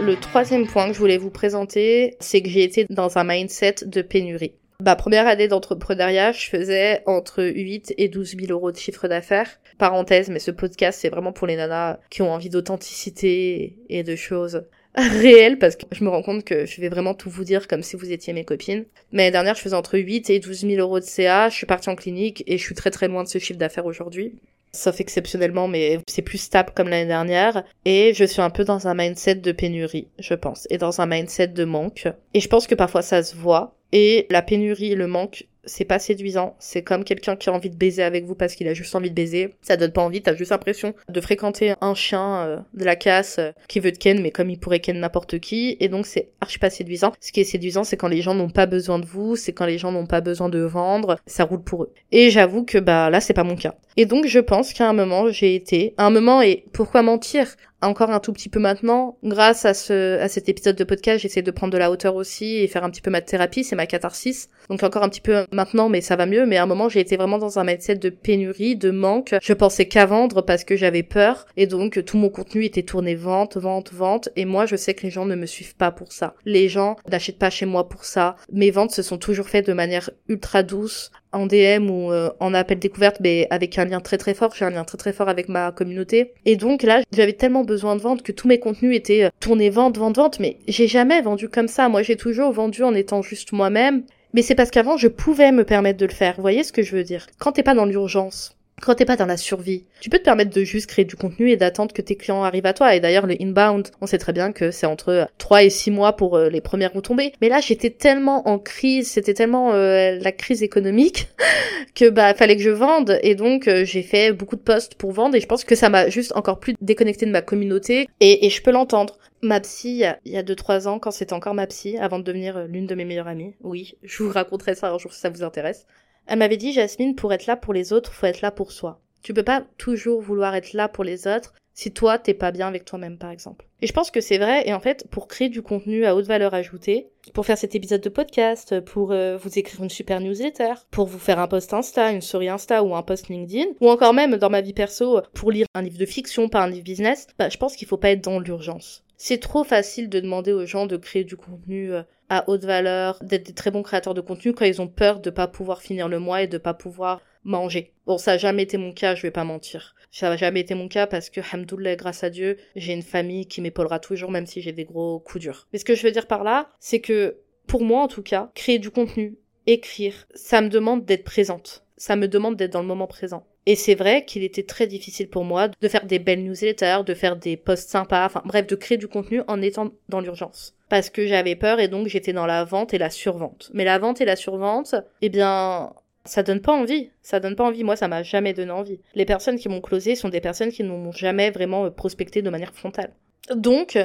Le 0.00 0.16
troisième 0.16 0.66
point 0.66 0.88
que 0.88 0.94
je 0.94 0.98
voulais 0.98 1.18
vous 1.18 1.28
présenter, 1.28 2.16
c'est 2.20 2.40
que 2.40 2.48
j'ai 2.48 2.64
été 2.64 2.86
dans 2.88 3.18
un 3.18 3.24
mindset 3.24 3.74
de 3.84 4.00
pénurie. 4.00 4.54
Bah, 4.80 4.96
première 4.96 5.26
année 5.26 5.46
d'entrepreneuriat, 5.46 6.32
je 6.32 6.48
faisais 6.48 7.02
entre 7.04 7.44
8 7.44 7.92
et 7.98 8.08
12 8.08 8.36
000 8.40 8.50
euros 8.50 8.72
de 8.72 8.78
chiffre 8.78 9.08
d'affaires. 9.08 9.60
Parenthèse, 9.76 10.30
mais 10.30 10.38
ce 10.38 10.50
podcast, 10.50 11.00
c'est 11.02 11.10
vraiment 11.10 11.32
pour 11.32 11.46
les 11.46 11.56
nanas 11.56 11.98
qui 12.08 12.22
ont 12.22 12.32
envie 12.32 12.48
d'authenticité 12.48 13.76
et 13.90 14.02
de 14.02 14.16
choses 14.16 14.64
réel 14.94 15.58
parce 15.58 15.76
que 15.76 15.84
je 15.92 16.04
me 16.04 16.08
rends 16.08 16.22
compte 16.22 16.44
que 16.44 16.66
je 16.66 16.80
vais 16.80 16.88
vraiment 16.88 17.14
tout 17.14 17.30
vous 17.30 17.44
dire 17.44 17.68
comme 17.68 17.82
si 17.82 17.96
vous 17.96 18.12
étiez 18.12 18.32
mes 18.32 18.44
copines. 18.44 18.84
Mais 19.12 19.30
dernière, 19.30 19.54
je 19.54 19.60
faisais 19.60 19.76
entre 19.76 19.98
8 19.98 20.30
et 20.30 20.38
12 20.38 20.60
000 20.60 20.72
euros 20.74 21.00
de 21.00 21.04
CA. 21.04 21.48
Je 21.48 21.54
suis 21.54 21.66
partie 21.66 21.90
en 21.90 21.96
clinique 21.96 22.44
et 22.46 22.58
je 22.58 22.62
suis 22.62 22.74
très 22.74 22.90
très 22.90 23.08
loin 23.08 23.24
de 23.24 23.28
ce 23.28 23.38
chiffre 23.38 23.58
d'affaires 23.58 23.86
aujourd'hui. 23.86 24.34
Sauf 24.72 25.00
exceptionnellement, 25.00 25.68
mais 25.68 26.00
c'est 26.08 26.22
plus 26.22 26.38
stable 26.38 26.72
comme 26.74 26.88
l'année 26.88 27.06
dernière. 27.06 27.62
Et 27.84 28.12
je 28.12 28.24
suis 28.24 28.42
un 28.42 28.50
peu 28.50 28.64
dans 28.64 28.88
un 28.88 28.94
mindset 28.94 29.36
de 29.36 29.52
pénurie, 29.52 30.08
je 30.18 30.34
pense. 30.34 30.66
Et 30.68 30.78
dans 30.78 31.00
un 31.00 31.06
mindset 31.06 31.48
de 31.48 31.64
manque. 31.64 32.08
Et 32.34 32.40
je 32.40 32.48
pense 32.48 32.66
que 32.66 32.74
parfois 32.74 33.02
ça 33.02 33.22
se 33.22 33.36
voit. 33.36 33.76
Et 33.92 34.26
la 34.30 34.42
pénurie 34.42 34.92
et 34.92 34.96
le 34.96 35.06
manque 35.06 35.46
c'est 35.66 35.84
pas 35.84 35.98
séduisant. 35.98 36.56
C'est 36.58 36.82
comme 36.82 37.04
quelqu'un 37.04 37.36
qui 37.36 37.48
a 37.48 37.52
envie 37.52 37.70
de 37.70 37.76
baiser 37.76 38.02
avec 38.02 38.24
vous 38.24 38.34
parce 38.34 38.54
qu'il 38.54 38.68
a 38.68 38.74
juste 38.74 38.94
envie 38.94 39.10
de 39.10 39.14
baiser. 39.14 39.54
Ça 39.62 39.76
donne 39.76 39.92
pas 39.92 40.02
envie, 40.02 40.22
t'as 40.22 40.34
juste 40.34 40.50
l'impression 40.50 40.94
de 41.08 41.20
fréquenter 41.20 41.74
un 41.80 41.94
chien 41.94 42.36
euh, 42.36 42.58
de 42.74 42.84
la 42.84 42.96
casse 42.96 43.38
euh, 43.38 43.50
qui 43.68 43.80
veut 43.80 43.92
te 43.92 43.98
ken, 43.98 44.20
mais 44.20 44.30
comme 44.30 44.50
il 44.50 44.58
pourrait 44.58 44.80
ken 44.80 44.98
n'importe 44.98 45.38
qui. 45.38 45.76
Et 45.80 45.88
donc 45.88 46.06
c'est 46.06 46.30
archi 46.40 46.58
pas 46.58 46.70
séduisant. 46.70 47.12
Ce 47.20 47.32
qui 47.32 47.40
est 47.40 47.44
séduisant, 47.44 47.84
c'est 47.84 47.96
quand 47.96 48.08
les 48.08 48.22
gens 48.22 48.34
n'ont 48.34 48.50
pas 48.50 48.66
besoin 48.66 48.98
de 48.98 49.06
vous, 49.06 49.36
c'est 49.36 49.52
quand 49.52 49.66
les 49.66 49.78
gens 49.78 49.92
n'ont 49.92 50.06
pas 50.06 50.20
besoin 50.20 50.48
de 50.48 50.60
vendre, 50.60 51.16
ça 51.26 51.44
roule 51.44 51.62
pour 51.62 51.84
eux. 51.84 51.92
Et 52.12 52.30
j'avoue 52.30 52.64
que 52.64 52.78
bah 52.78 53.10
là, 53.10 53.20
c'est 53.20 53.34
pas 53.34 53.44
mon 53.44 53.56
cas. 53.56 53.74
Et 53.96 54.06
donc 54.06 54.26
je 54.26 54.40
pense 54.40 54.72
qu'à 54.72 54.88
un 54.88 54.92
moment, 54.92 55.30
j'ai 55.30 55.54
été, 55.54 55.94
à 55.96 56.06
un 56.06 56.10
moment, 56.10 56.42
et 56.42 56.64
pourquoi 56.72 57.02
mentir? 57.02 57.56
Encore 57.86 58.10
un 58.10 58.20
tout 58.20 58.32
petit 58.32 58.48
peu 58.48 58.60
maintenant. 58.60 59.16
Grâce 59.22 59.64
à 59.64 59.74
ce, 59.74 60.18
à 60.20 60.28
cet 60.28 60.48
épisode 60.48 60.76
de 60.76 60.84
podcast, 60.84 61.20
j'essaie 61.20 61.42
de 61.42 61.50
prendre 61.50 61.72
de 61.72 61.78
la 61.78 61.90
hauteur 61.90 62.14
aussi 62.14 62.56
et 62.56 62.68
faire 62.68 62.84
un 62.84 62.90
petit 62.90 63.00
peu 63.00 63.10
ma 63.10 63.20
thérapie, 63.20 63.64
c'est 63.64 63.76
ma 63.76 63.86
catharsis. 63.86 64.48
Donc 64.68 64.82
encore 64.82 65.02
un 65.02 65.08
petit 65.08 65.20
peu 65.20 65.44
maintenant, 65.52 65.88
mais 65.88 66.00
ça 66.00 66.16
va 66.16 66.26
mieux. 66.26 66.46
Mais 66.46 66.56
à 66.56 66.62
un 66.62 66.66
moment, 66.66 66.88
j'ai 66.88 67.00
été 67.00 67.16
vraiment 67.16 67.38
dans 67.38 67.58
un 67.58 67.64
mindset 67.64 67.96
de 67.96 68.10
pénurie, 68.10 68.76
de 68.76 68.90
manque. 68.90 69.34
Je 69.42 69.52
pensais 69.52 69.86
qu'à 69.86 70.06
vendre 70.06 70.42
parce 70.42 70.64
que 70.64 70.76
j'avais 70.76 71.02
peur. 71.02 71.46
Et 71.56 71.66
donc, 71.66 72.04
tout 72.04 72.16
mon 72.16 72.30
contenu 72.30 72.64
était 72.64 72.82
tourné 72.82 73.14
vente, 73.14 73.56
vente, 73.56 73.92
vente. 73.92 74.28
Et 74.36 74.44
moi, 74.44 74.66
je 74.66 74.76
sais 74.76 74.94
que 74.94 75.02
les 75.02 75.10
gens 75.10 75.26
ne 75.26 75.34
me 75.34 75.46
suivent 75.46 75.76
pas 75.76 75.90
pour 75.90 76.12
ça. 76.12 76.34
Les 76.44 76.68
gens 76.68 76.96
n'achètent 77.10 77.38
pas 77.38 77.50
chez 77.50 77.66
moi 77.66 77.88
pour 77.88 78.04
ça. 78.04 78.36
Mes 78.52 78.70
ventes 78.70 78.92
se 78.92 79.02
sont 79.02 79.18
toujours 79.18 79.48
faites 79.48 79.66
de 79.66 79.72
manière 79.72 80.10
ultra 80.28 80.62
douce, 80.62 81.10
en 81.34 81.46
DM 81.46 81.90
ou 81.90 82.12
euh, 82.12 82.30
en 82.40 82.54
appel 82.54 82.78
découverte, 82.78 83.16
mais 83.20 83.46
avec 83.50 83.78
un 83.78 83.84
lien 83.84 84.00
très 84.00 84.18
très 84.18 84.34
fort. 84.34 84.52
J'ai 84.56 84.64
un 84.64 84.70
lien 84.70 84.84
très 84.84 84.98
très 84.98 85.12
fort 85.12 85.28
avec 85.28 85.48
ma 85.48 85.72
communauté. 85.72 86.32
Et 86.44 86.56
donc 86.56 86.82
là, 86.82 87.02
j'avais 87.12 87.32
tellement 87.32 87.64
besoin 87.64 87.96
de 87.96 88.00
vendre 88.00 88.22
que 88.22 88.32
tous 88.32 88.48
mes 88.48 88.58
contenus 88.58 88.96
étaient 88.96 89.24
euh, 89.24 89.30
tournés 89.40 89.70
vente, 89.70 89.98
vente, 89.98 90.16
vente. 90.16 90.40
Mais 90.40 90.58
j'ai 90.68 90.86
jamais 90.86 91.20
vendu 91.20 91.48
comme 91.48 91.68
ça. 91.68 91.88
Moi, 91.88 92.02
j'ai 92.02 92.16
toujours 92.16 92.52
vendu 92.52 92.82
en 92.82 92.94
étant 92.94 93.22
juste 93.22 93.52
moi-même. 93.52 94.04
Mais 94.32 94.42
c'est 94.42 94.54
parce 94.54 94.70
qu'avant, 94.70 94.96
je 94.96 95.08
pouvais 95.08 95.52
me 95.52 95.64
permettre 95.64 95.98
de 95.98 96.06
le 96.06 96.12
faire. 96.12 96.34
Vous 96.36 96.42
voyez 96.42 96.64
ce 96.64 96.72
que 96.72 96.82
je 96.82 96.96
veux 96.96 97.04
dire? 97.04 97.26
Quand 97.38 97.52
t'es 97.52 97.62
pas 97.62 97.74
dans 97.74 97.84
l'urgence, 97.84 98.56
quand 98.84 98.94
t'es 98.94 99.04
pas 99.04 99.16
dans 99.16 99.26
la 99.26 99.36
survie, 99.36 99.84
tu 100.00 100.10
peux 100.10 100.18
te 100.18 100.24
permettre 100.24 100.54
de 100.54 100.62
juste 100.62 100.86
créer 100.86 101.04
du 101.04 101.16
contenu 101.16 101.50
et 101.50 101.56
d'attendre 101.56 101.92
que 101.92 102.02
tes 102.02 102.16
clients 102.16 102.42
arrivent 102.42 102.66
à 102.66 102.72
toi. 102.72 102.94
Et 102.94 103.00
d'ailleurs, 103.00 103.26
le 103.26 103.34
inbound, 103.40 103.88
on 104.00 104.06
sait 104.06 104.18
très 104.18 104.32
bien 104.32 104.52
que 104.52 104.70
c'est 104.70 104.86
entre 104.86 105.28
3 105.38 105.64
et 105.64 105.70
6 105.70 105.90
mois 105.90 106.16
pour 106.16 106.36
euh, 106.36 106.48
les 106.48 106.60
premières 106.60 106.92
retombées. 106.92 107.32
Mais 107.40 107.48
là, 107.48 107.60
j'étais 107.60 107.90
tellement 107.90 108.46
en 108.48 108.58
crise, 108.58 109.10
c'était 109.10 109.34
tellement 109.34 109.72
euh, 109.72 110.18
la 110.20 110.32
crise 110.32 110.62
économique 110.62 111.28
que 111.94 112.10
bah 112.10 112.34
fallait 112.34 112.56
que 112.56 112.62
je 112.62 112.70
vende 112.70 113.18
et 113.22 113.34
donc 113.34 113.68
euh, 113.68 113.84
j'ai 113.84 114.02
fait 114.02 114.32
beaucoup 114.32 114.56
de 114.56 114.60
posts 114.60 114.94
pour 114.96 115.12
vendre 115.12 115.34
et 115.36 115.40
je 115.40 115.46
pense 115.46 115.64
que 115.64 115.74
ça 115.74 115.88
m'a 115.88 116.08
juste 116.08 116.32
encore 116.34 116.58
plus 116.58 116.74
déconnecté 116.80 117.26
de 117.26 117.30
ma 117.30 117.42
communauté 117.42 118.08
et, 118.20 118.46
et 118.46 118.50
je 118.50 118.62
peux 118.62 118.72
l'entendre. 118.72 119.18
Ma 119.42 119.60
psy, 119.60 120.04
il 120.24 120.32
y 120.32 120.38
a 120.38 120.42
2-3 120.42 120.88
ans, 120.88 120.98
quand 120.98 121.10
c'était 121.10 121.34
encore 121.34 121.52
ma 121.52 121.66
psy, 121.66 121.98
avant 121.98 122.18
de 122.18 122.24
devenir 122.24 122.66
l'une 122.66 122.86
de 122.86 122.94
mes 122.94 123.04
meilleures 123.04 123.28
amies, 123.28 123.52
oui, 123.60 123.94
je 124.02 124.22
vous 124.22 124.30
raconterai 124.30 124.74
ça 124.74 124.90
un 124.90 124.96
jour 124.96 125.12
si 125.12 125.20
ça 125.20 125.28
vous 125.28 125.42
intéresse, 125.42 125.86
elle 126.26 126.38
m'avait 126.38 126.56
dit, 126.56 126.72
Jasmine, 126.72 127.14
pour 127.14 127.32
être 127.32 127.46
là 127.46 127.56
pour 127.56 127.74
les 127.74 127.92
autres, 127.92 128.12
faut 128.12 128.26
être 128.26 128.40
là 128.40 128.50
pour 128.50 128.72
soi. 128.72 129.00
Tu 129.22 129.32
peux 129.32 129.42
pas 129.42 129.64
toujours 129.78 130.20
vouloir 130.20 130.54
être 130.54 130.72
là 130.72 130.88
pour 130.88 131.04
les 131.04 131.26
autres 131.26 131.54
si 131.74 131.92
toi 131.92 132.18
t'es 132.18 132.34
pas 132.34 132.52
bien 132.52 132.68
avec 132.68 132.84
toi-même 132.84 133.18
par 133.18 133.30
exemple. 133.30 133.66
Et 133.82 133.86
je 133.86 133.92
pense 133.92 134.10
que 134.10 134.20
c'est 134.20 134.38
vrai 134.38 134.66
et 134.66 134.72
en 134.72 134.80
fait 134.80 135.06
pour 135.10 135.28
créer 135.28 135.48
du 135.48 135.60
contenu 135.60 136.06
à 136.06 136.14
haute 136.14 136.26
valeur 136.26 136.54
ajoutée, 136.54 137.08
pour 137.32 137.44
faire 137.44 137.58
cet 137.58 137.74
épisode 137.74 138.00
de 138.00 138.08
podcast, 138.08 138.80
pour 138.80 139.12
euh, 139.12 139.36
vous 139.36 139.58
écrire 139.58 139.82
une 139.82 139.90
super 139.90 140.20
newsletter, 140.20 140.74
pour 140.90 141.06
vous 141.06 141.18
faire 141.18 141.38
un 141.38 141.48
post 141.48 141.74
Insta, 141.74 142.12
une 142.12 142.20
story 142.20 142.48
Insta 142.48 142.82
ou 142.84 142.94
un 142.94 143.02
post 143.02 143.28
LinkedIn, 143.28 143.72
ou 143.80 143.88
encore 143.88 144.14
même 144.14 144.36
dans 144.36 144.50
ma 144.50 144.60
vie 144.60 144.72
perso 144.72 145.20
pour 145.34 145.50
lire 145.50 145.66
un 145.74 145.82
livre 145.82 145.98
de 145.98 146.06
fiction, 146.06 146.48
pas 146.48 146.62
un 146.62 146.68
livre 146.68 146.84
business, 146.84 147.26
bah 147.38 147.48
je 147.48 147.56
pense 147.56 147.76
qu'il 147.76 147.88
faut 147.88 147.96
pas 147.96 148.10
être 148.10 148.24
dans 148.24 148.38
l'urgence. 148.38 149.03
C'est 149.16 149.38
trop 149.38 149.64
facile 149.64 150.08
de 150.08 150.20
demander 150.20 150.52
aux 150.52 150.66
gens 150.66 150.86
de 150.86 150.96
créer 150.96 151.24
du 151.24 151.36
contenu 151.36 151.92
euh, 151.92 152.02
à 152.28 152.48
haute 152.48 152.64
valeur, 152.64 153.18
d'être 153.22 153.46
des 153.46 153.54
très 153.54 153.70
bons 153.70 153.82
créateurs 153.82 154.14
de 154.14 154.20
contenu 154.20 154.52
quand 154.52 154.64
ils 154.64 154.82
ont 154.82 154.88
peur 154.88 155.20
de 155.20 155.30
pas 155.30 155.46
pouvoir 155.46 155.82
finir 155.82 156.08
le 156.08 156.18
mois 156.18 156.42
et 156.42 156.46
de 156.46 156.58
pas 156.58 156.74
pouvoir 156.74 157.20
manger. 157.44 157.92
Bon, 158.06 158.18
ça 158.18 158.32
a 158.32 158.36
jamais 158.38 158.62
été 158.62 158.76
mon 158.76 158.92
cas, 158.92 159.14
je 159.14 159.22
vais 159.22 159.30
pas 159.30 159.44
mentir. 159.44 159.94
Ça 160.10 160.30
a 160.30 160.36
jamais 160.36 160.60
été 160.60 160.74
mon 160.74 160.88
cas 160.88 161.06
parce 161.06 161.30
que, 161.30 161.40
hamdoulilah, 161.40 161.96
grâce 161.96 162.24
à 162.24 162.30
Dieu, 162.30 162.56
j'ai 162.76 162.92
une 162.92 163.02
famille 163.02 163.46
qui 163.46 163.60
m'épaulera 163.60 163.98
toujours 163.98 164.30
même 164.30 164.46
si 164.46 164.60
j'ai 164.62 164.72
des 164.72 164.84
gros 164.84 165.20
coups 165.20 165.42
durs. 165.42 165.68
Mais 165.72 165.78
ce 165.78 165.84
que 165.84 165.94
je 165.94 166.02
veux 166.02 166.12
dire 166.12 166.26
par 166.26 166.44
là, 166.44 166.70
c'est 166.80 167.00
que, 167.00 167.38
pour 167.66 167.84
moi 167.84 168.02
en 168.02 168.08
tout 168.08 168.22
cas, 168.22 168.50
créer 168.54 168.78
du 168.78 168.90
contenu, 168.90 169.36
écrire, 169.66 170.26
ça 170.34 170.60
me 170.60 170.68
demande 170.68 171.04
d'être 171.04 171.24
présente. 171.24 171.84
Ça 171.96 172.16
me 172.16 172.28
demande 172.28 172.56
d'être 172.56 172.72
dans 172.72 172.82
le 172.82 172.88
moment 172.88 173.06
présent. 173.06 173.46
Et 173.66 173.76
c'est 173.76 173.94
vrai 173.94 174.24
qu'il 174.24 174.42
était 174.42 174.62
très 174.62 174.86
difficile 174.86 175.28
pour 175.28 175.44
moi 175.44 175.68
de 175.68 175.88
faire 175.88 176.04
des 176.04 176.18
belles 176.18 176.44
newsletters, 176.44 177.02
de 177.06 177.14
faire 177.14 177.36
des 177.36 177.56
posts 177.56 177.88
sympas, 177.88 178.26
enfin 178.26 178.42
bref, 178.44 178.66
de 178.66 178.74
créer 178.74 178.98
du 178.98 179.08
contenu 179.08 179.42
en 179.48 179.62
étant 179.62 179.90
dans 180.08 180.20
l'urgence. 180.20 180.74
Parce 180.90 181.08
que 181.08 181.26
j'avais 181.26 181.56
peur 181.56 181.80
et 181.80 181.88
donc 181.88 182.08
j'étais 182.08 182.32
dans 182.32 182.46
la 182.46 182.64
vente 182.64 182.92
et 182.92 182.98
la 182.98 183.10
survente. 183.10 183.70
Mais 183.72 183.84
la 183.84 183.98
vente 183.98 184.20
et 184.20 184.26
la 184.26 184.36
survente, 184.36 184.94
eh 185.22 185.30
bien, 185.30 185.94
ça 186.26 186.42
donne 186.42 186.60
pas 186.60 186.72
envie. 186.72 187.10
Ça 187.22 187.40
donne 187.40 187.56
pas 187.56 187.64
envie. 187.64 187.84
Moi, 187.84 187.96
ça 187.96 188.06
m'a 188.06 188.22
jamais 188.22 188.52
donné 188.52 188.70
envie. 188.70 189.00
Les 189.14 189.24
personnes 189.24 189.58
qui 189.58 189.68
m'ont 189.68 189.80
closé 189.80 190.14
sont 190.14 190.28
des 190.28 190.40
personnes 190.40 190.70
qui 190.70 190.84
n'ont 190.84 191.12
jamais 191.12 191.50
vraiment 191.50 191.90
prospecté 191.90 192.42
de 192.42 192.50
manière 192.50 192.74
frontale. 192.74 193.12
Donc, 193.54 193.98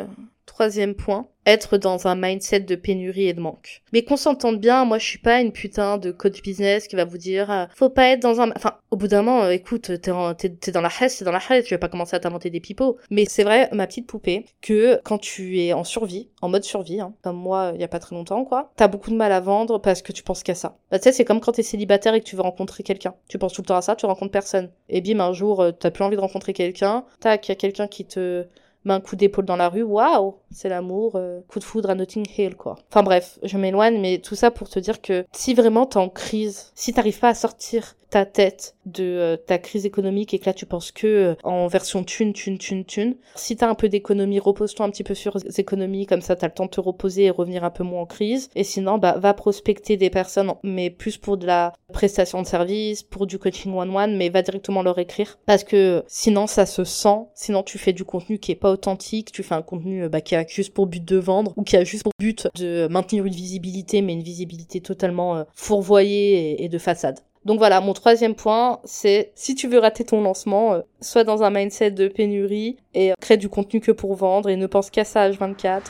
troisième 0.50 0.96
point, 0.96 1.28
être 1.46 1.78
dans 1.78 2.08
un 2.08 2.16
mindset 2.16 2.62
de 2.62 2.76
pénurie 2.76 3.28
et 3.28 3.34
de 3.34 3.40
manque. 3.40 3.82
Mais 3.94 4.04
qu'on 4.04 4.18
s'entende 4.18 4.60
bien, 4.60 4.86
moi 4.86 4.98
je 4.98 5.06
suis 5.06 5.18
pas 5.20 5.42
une 5.42 5.52
putain 5.52 5.98
de 5.98 6.12
coach 6.12 6.42
business 6.42 6.88
qui 6.88 6.96
va 6.96 7.06
vous 7.06 7.18
dire 7.18 7.52
euh, 7.52 7.66
faut 7.76 7.90
pas 7.90 8.10
être 8.10 8.20
dans 8.20 8.42
un... 8.42 8.52
Enfin, 8.56 8.78
au 8.92 8.98
bout 8.98 9.08
d'un 9.08 9.22
moment, 9.22 9.44
euh, 9.44 9.52
écoute, 9.52 9.92
t'es, 10.02 10.12
dans 10.12 10.82
la 10.82 10.90
haisse, 11.02 11.18
t'es 11.18 11.26
dans 11.26 11.32
la 11.32 11.40
haisse, 11.50 11.66
je 11.66 11.70
vais 11.70 11.80
pas 11.80 11.88
commencer 11.88 12.16
à 12.16 12.20
t'inventer 12.20 12.50
des 12.50 12.60
pipeaux. 12.60 12.98
Mais 13.10 13.26
c'est 13.26 13.44
vrai, 13.44 13.70
ma 13.72 13.88
petite 13.88 14.08
poupée, 14.08 14.46
que 14.62 15.00
quand 15.04 15.18
tu 15.18 15.60
es 15.60 15.74
en 15.74 15.84
survie, 15.84 16.30
en 16.42 16.50
mode 16.50 16.64
survie, 16.64 17.00
hein, 17.00 17.14
comme 17.24 17.38
moi 17.38 17.72
il 17.76 17.82
y 17.82 17.84
a 17.84 17.88
pas 17.88 18.00
très 18.00 18.16
longtemps 18.16 18.44
quoi, 18.44 18.72
t'as 18.76 18.88
beaucoup 18.88 19.12
de 19.12 19.16
mal 19.16 19.32
à 19.32 19.40
vendre 19.40 19.80
parce 19.80 20.02
que 20.02 20.12
tu 20.12 20.24
penses 20.24 20.44
qu'à 20.44 20.56
ça. 20.56 20.78
Bah 20.92 21.00
tu 21.00 21.04
sais, 21.04 21.12
c'est 21.12 21.26
comme 21.26 21.40
quand 21.40 21.54
t'es 21.54 21.64
célibataire 21.64 22.14
et 22.14 22.22
que 22.22 22.26
tu 22.26 22.36
veux 22.36 22.42
rencontrer 22.42 22.84
quelqu'un. 22.84 23.14
Tu 23.28 23.38
penses 23.38 23.54
tout 23.54 23.62
le 23.62 23.68
temps 23.68 23.78
à 23.78 23.82
ça, 23.82 23.96
tu 23.96 24.06
rencontres 24.06 24.32
personne. 24.32 24.70
Et 24.90 25.02
bim, 25.02 25.20
un 25.20 25.34
jour, 25.34 25.62
euh, 25.62 25.72
t'as 25.72 25.92
plus 25.92 26.04
envie 26.04 26.16
de 26.16 26.22
rencontrer 26.22 26.54
quelqu'un, 26.54 27.06
tac, 27.20 27.48
y 27.48 27.52
a 27.52 27.56
quelqu'un 27.56 27.88
qui 27.88 28.06
te 28.06 28.46
un 28.88 29.02
coup 29.02 29.16
d'épaule 29.16 29.46
dans 29.46 29.56
la 29.56 29.70
rue, 29.70 29.84
waouh, 29.84 30.36
c'est 30.52 30.70
l'amour, 30.70 31.14
euh, 31.16 31.42
coup 31.48 31.60
de 31.60 31.64
foudre 31.64 31.90
à 31.90 31.96
Notting 31.96 32.26
Hill, 32.38 32.56
quoi. 32.56 32.76
Enfin 32.90 33.04
bref, 33.04 33.40
je 33.44 33.58
m'éloigne, 33.58 34.00
mais 34.00 34.20
tout 34.20 34.36
ça 34.36 34.52
pour 34.52 34.70
te 34.70 34.80
dire 34.80 35.02
que 35.02 35.26
si 35.32 35.54
vraiment 35.54 35.86
t'es 35.86 35.98
en 35.98 36.10
crise, 36.10 36.72
si 36.76 36.94
t'arrives 36.94 37.20
pas 37.20 37.30
à 37.30 37.36
sortir 37.36 37.96
ta 38.10 38.26
tête 38.26 38.76
de 38.86 39.04
euh, 39.04 39.38
ta 39.38 39.58
crise 39.58 39.86
économique 39.86 40.34
et 40.34 40.40
que 40.40 40.46
là 40.46 40.54
tu 40.54 40.66
penses 40.66 40.92
que 40.92 41.08
euh, 41.08 41.36
en 41.44 41.68
version 41.68 42.04
thune, 42.04 42.34
thune, 42.34 42.58
thune, 42.58 42.84
thune. 42.84 43.16
Si 43.36 43.56
t'as 43.56 43.70
un 43.70 43.76
peu 43.76 43.88
d'économie, 43.88 44.40
repose-toi 44.40 44.86
un 44.86 44.90
petit 44.90 45.04
peu 45.04 45.14
sur 45.14 45.38
les 45.38 45.60
économies, 45.60 46.06
comme 46.06 46.22
ça 46.22 46.36
t'as 46.36 46.48
le 46.48 46.54
temps 46.54 46.66
de 46.66 46.72
te 46.72 46.82
reposer 46.82 47.26
et 47.26 47.30
revenir 47.30 47.64
un 47.64 47.70
peu 47.70 47.84
moins 47.84 48.02
en 48.02 48.06
crise. 48.06 48.50
Et 48.56 48.64
sinon, 48.64 48.98
bah, 48.98 49.18
va 49.20 49.34
prospecter 49.34 49.98
des 49.98 50.10
personnes, 50.10 50.54
mais 50.64 50.90
plus 50.90 51.18
pour 51.18 51.38
de 51.38 51.46
la 51.46 51.74
prestation 51.94 52.42
de 52.42 52.48
service, 52.48 53.04
pour 53.04 53.28
du 53.28 53.38
coaching 53.38 53.74
one-one, 53.76 54.18
mais 54.18 54.30
va 54.30 54.42
directement 54.42 54.82
leur 54.82 54.98
écrire. 54.98 55.38
Parce 55.46 55.64
que 55.64 56.04
sinon 56.08 56.48
ça 56.48 56.66
se 56.66 56.84
sent, 56.84 57.28
sinon 57.36 57.64
tu 57.64 57.78
fais 57.78 57.94
du 57.94 58.06
contenu 58.06 58.40
qui 58.40 58.52
est 58.52 58.56
pas 58.56 58.72
authentique, 58.72 59.32
tu 59.32 59.44
fais 59.44 59.56
un 59.56 59.62
contenu 59.62 60.04
euh, 60.04 60.10
bah, 60.10 60.22
qui 60.22 60.36
a 60.40 60.48
juste 60.48 60.74
pour 60.74 60.88
but 60.88 61.04
de 61.04 61.18
vendre 61.18 61.54
ou 61.58 61.64
qui 61.64 61.78
a 61.78 61.84
juste 61.84 62.04
pour 62.04 62.14
but 62.20 62.48
de 62.56 62.88
maintenir 62.90 63.26
une 63.26 63.34
visibilité, 63.34 64.02
mais 64.02 64.14
une 64.14 64.24
visibilité 64.24 64.82
totalement 64.82 65.46
fourvoyée 65.54 66.64
et 66.64 66.70
de 66.70 66.78
façade. 66.78 67.20
Donc 67.46 67.58
voilà, 67.58 67.80
mon 67.80 67.94
troisième 67.94 68.36
point, 68.36 68.80
c'est 68.84 69.32
si 69.36 69.56
tu 69.56 69.68
veux 69.68 69.80
rater 69.80 70.04
ton 70.04 70.22
lancement, 70.22 70.74
euh, 70.74 70.82
sois 71.00 71.24
dans 71.24 71.42
un 71.42 71.50
mindset 71.50 71.92
de 71.92 72.08
pénurie 72.08 72.78
et 72.94 73.12
euh, 73.12 73.16
crée 73.22 73.38
du 73.38 73.48
contenu 73.48 73.80
que 73.80 73.92
pour 73.92 74.14
vendre 74.16 74.50
et 74.50 74.58
ne 74.58 74.68
pense 74.68 74.90
qu'à 74.90 75.06
ça 75.06 75.30
H24. 75.30 75.82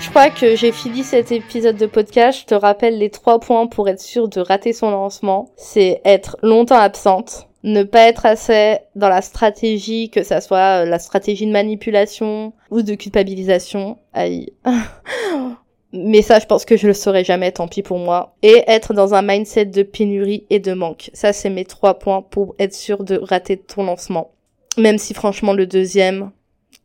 Je 0.00 0.10
crois 0.10 0.28
que 0.28 0.54
j'ai 0.54 0.70
fini 0.70 1.02
cet 1.02 1.32
épisode 1.32 1.76
de 1.76 1.86
podcast. 1.86 2.40
Je 2.40 2.46
te 2.46 2.54
rappelle 2.54 2.98
les 2.98 3.08
trois 3.08 3.40
points 3.40 3.66
pour 3.66 3.88
être 3.88 4.00
sûr 4.00 4.28
de 4.28 4.40
rater 4.40 4.74
son 4.74 4.90
lancement. 4.90 5.50
C'est 5.56 6.02
être 6.04 6.36
longtemps 6.42 6.76
absente, 6.76 7.48
ne 7.64 7.82
pas 7.82 8.08
être 8.08 8.26
assez 8.26 8.78
dans 8.94 9.08
la 9.08 9.22
stratégie, 9.22 10.10
que 10.10 10.22
ça 10.22 10.40
soit 10.40 10.82
euh, 10.82 10.84
la 10.84 10.98
stratégie 10.98 11.46
de 11.46 11.50
manipulation 11.50 12.52
ou 12.70 12.82
de 12.82 12.94
culpabilisation. 12.94 13.98
Aïe. 14.12 14.52
Mais 15.94 16.22
ça, 16.22 16.40
je 16.40 16.46
pense 16.46 16.64
que 16.64 16.76
je 16.76 16.86
le 16.86 16.92
saurai 16.92 17.24
jamais, 17.24 17.52
tant 17.52 17.66
pis 17.66 17.82
pour 17.82 17.98
moi. 17.98 18.36
Et 18.42 18.64
être 18.66 18.92
dans 18.92 19.14
un 19.14 19.22
mindset 19.22 19.66
de 19.66 19.82
pénurie 19.82 20.44
et 20.50 20.58
de 20.58 20.72
manque. 20.74 21.10
Ça, 21.14 21.32
c'est 21.32 21.50
mes 21.50 21.64
trois 21.64 21.98
points 21.98 22.20
pour 22.20 22.54
être 22.58 22.74
sûr 22.74 23.02
de 23.02 23.16
rater 23.16 23.56
ton 23.56 23.84
lancement. 23.84 24.32
Même 24.76 24.98
si 24.98 25.14
franchement, 25.14 25.52
le 25.52 25.66
deuxième, 25.66 26.32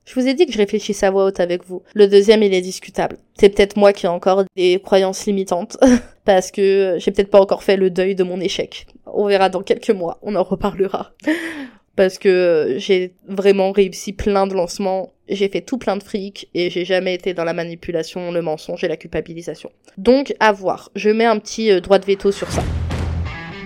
je 0.10 0.19
vous 0.19 0.28
ai 0.28 0.34
dit 0.34 0.48
que 0.48 0.52
je 0.52 0.58
réfléchissais 0.58 1.06
à 1.06 1.12
voix 1.12 1.26
haute 1.26 1.39
avec 1.39 1.63
vous. 1.65 1.84
Le 1.93 2.08
deuxième, 2.08 2.41
il 2.41 2.52
est 2.52 2.62
discutable. 2.62 3.17
C'est 3.39 3.50
peut-être 3.50 3.78
moi 3.78 3.93
qui 3.93 4.08
ai 4.08 4.10
encore 4.10 4.43
des 4.56 4.82
croyances 4.84 5.28
limitantes. 5.28 5.78
parce 6.26 6.50
que 6.50 6.95
j'ai 6.98 7.12
peut-être 7.12 7.30
pas 7.30 7.39
encore 7.39 7.62
fait 7.62 7.78
le 7.78 7.91
deuil 7.91 8.15
de 8.15 8.24
mon 8.24 8.39
échec. 8.39 8.88
On 9.06 9.28
verra 9.28 9.50
dans 9.50 9.62
quelques 9.62 9.91
mois. 9.91 10.17
On 10.24 10.36
en 10.36 10.41
reparlera 10.41 11.12
parce 11.95 12.17
que 12.17 12.76
j'ai 12.78 13.13
vraiment 13.28 13.72
réussi 13.72 14.13
plein 14.13 14.48
de 14.48 14.56
lancements, 14.56 15.12
j'ai 15.28 15.48
fait 15.48 15.62
tout 15.62 15.78
plein 15.78 15.98
de 15.98 16.04
fric 16.04 16.50
et 16.56 16.69
j'ai 16.69 16.86
jamais 16.86 17.13
été 17.13 17.34
dans 17.36 17.43
la 17.43 17.54
manipulation, 17.54 18.32
le 18.32 18.41
mensonge 18.41 18.84
et 18.84 18.88
la 18.88 18.98
culpabilisation. 18.98 19.69
Donc 19.98 20.34
à 20.39 20.52
voir, 20.52 20.91
je 20.95 21.10
mets 21.10 21.26
un 21.26 21.38
petit 21.38 21.72
euh, 21.72 21.82
droit 21.82 22.00
de 22.00 22.06
veto 22.06 22.32
sur 22.32 22.50
ça. 22.52 22.63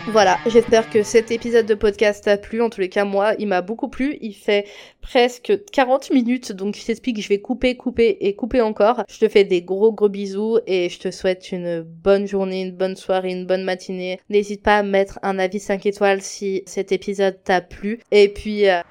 Voilà, 0.07 0.37
j'espère 0.47 0.89
que 0.89 1.01
cet 1.01 1.31
épisode 1.31 1.65
de 1.65 1.75
podcast 1.75 2.25
t'a 2.25 2.37
plu. 2.37 2.61
En 2.61 2.69
tous 2.69 2.81
les 2.81 2.89
cas, 2.89 3.05
moi, 3.05 3.33
il 3.39 3.47
m'a 3.47 3.61
beaucoup 3.61 3.87
plu. 3.87 4.17
Il 4.19 4.33
fait 4.33 4.65
presque 5.01 5.53
40 5.71 6.11
minutes, 6.11 6.51
donc 6.51 6.75
je 6.75 6.85
t'explique, 6.85 7.21
je 7.21 7.29
vais 7.29 7.39
couper, 7.39 7.77
couper 7.77 8.17
et 8.19 8.35
couper 8.35 8.59
encore. 8.61 9.03
Je 9.09 9.17
te 9.17 9.29
fais 9.29 9.45
des 9.45 9.61
gros 9.61 9.93
gros 9.93 10.09
bisous 10.09 10.59
et 10.67 10.89
je 10.89 10.99
te 10.99 11.09
souhaite 11.09 11.51
une 11.53 11.81
bonne 11.81 12.27
journée, 12.27 12.63
une 12.63 12.73
bonne 12.73 12.97
soirée, 12.97 13.31
une 13.31 13.45
bonne 13.45 13.63
matinée. 13.63 14.19
N'hésite 14.29 14.61
pas 14.61 14.79
à 14.79 14.83
mettre 14.83 15.19
un 15.23 15.39
avis 15.39 15.59
5 15.59 15.85
étoiles 15.85 16.21
si 16.21 16.63
cet 16.65 16.91
épisode 16.91 17.39
t'a 17.43 17.61
plu. 17.61 17.99
Et 18.11 18.27
puis... 18.27 18.69
Euh, 18.69 18.81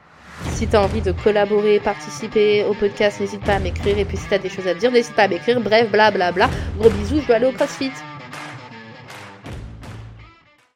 si 0.54 0.66
t'as 0.66 0.82
envie 0.82 1.02
de 1.02 1.12
collaborer, 1.12 1.78
participer 1.78 2.64
au 2.64 2.74
podcast, 2.74 3.20
n'hésite 3.20 3.44
pas 3.44 3.54
à 3.54 3.58
m'écrire. 3.60 3.96
Et 3.98 4.04
puis 4.04 4.16
si 4.16 4.24
t'as 4.28 4.38
des 4.38 4.48
choses 4.48 4.66
à 4.66 4.74
dire, 4.74 4.90
n'hésite 4.90 5.14
pas 5.14 5.24
à 5.24 5.28
m'écrire. 5.28 5.60
Bref, 5.60 5.90
bla 5.90 6.10
bla 6.10 6.32
bla. 6.32 6.50
Gros 6.78 6.90
bisous, 6.90 7.20
je 7.20 7.26
dois 7.26 7.36
aller 7.36 7.46
au 7.46 7.52
CrossFit. 7.52 7.92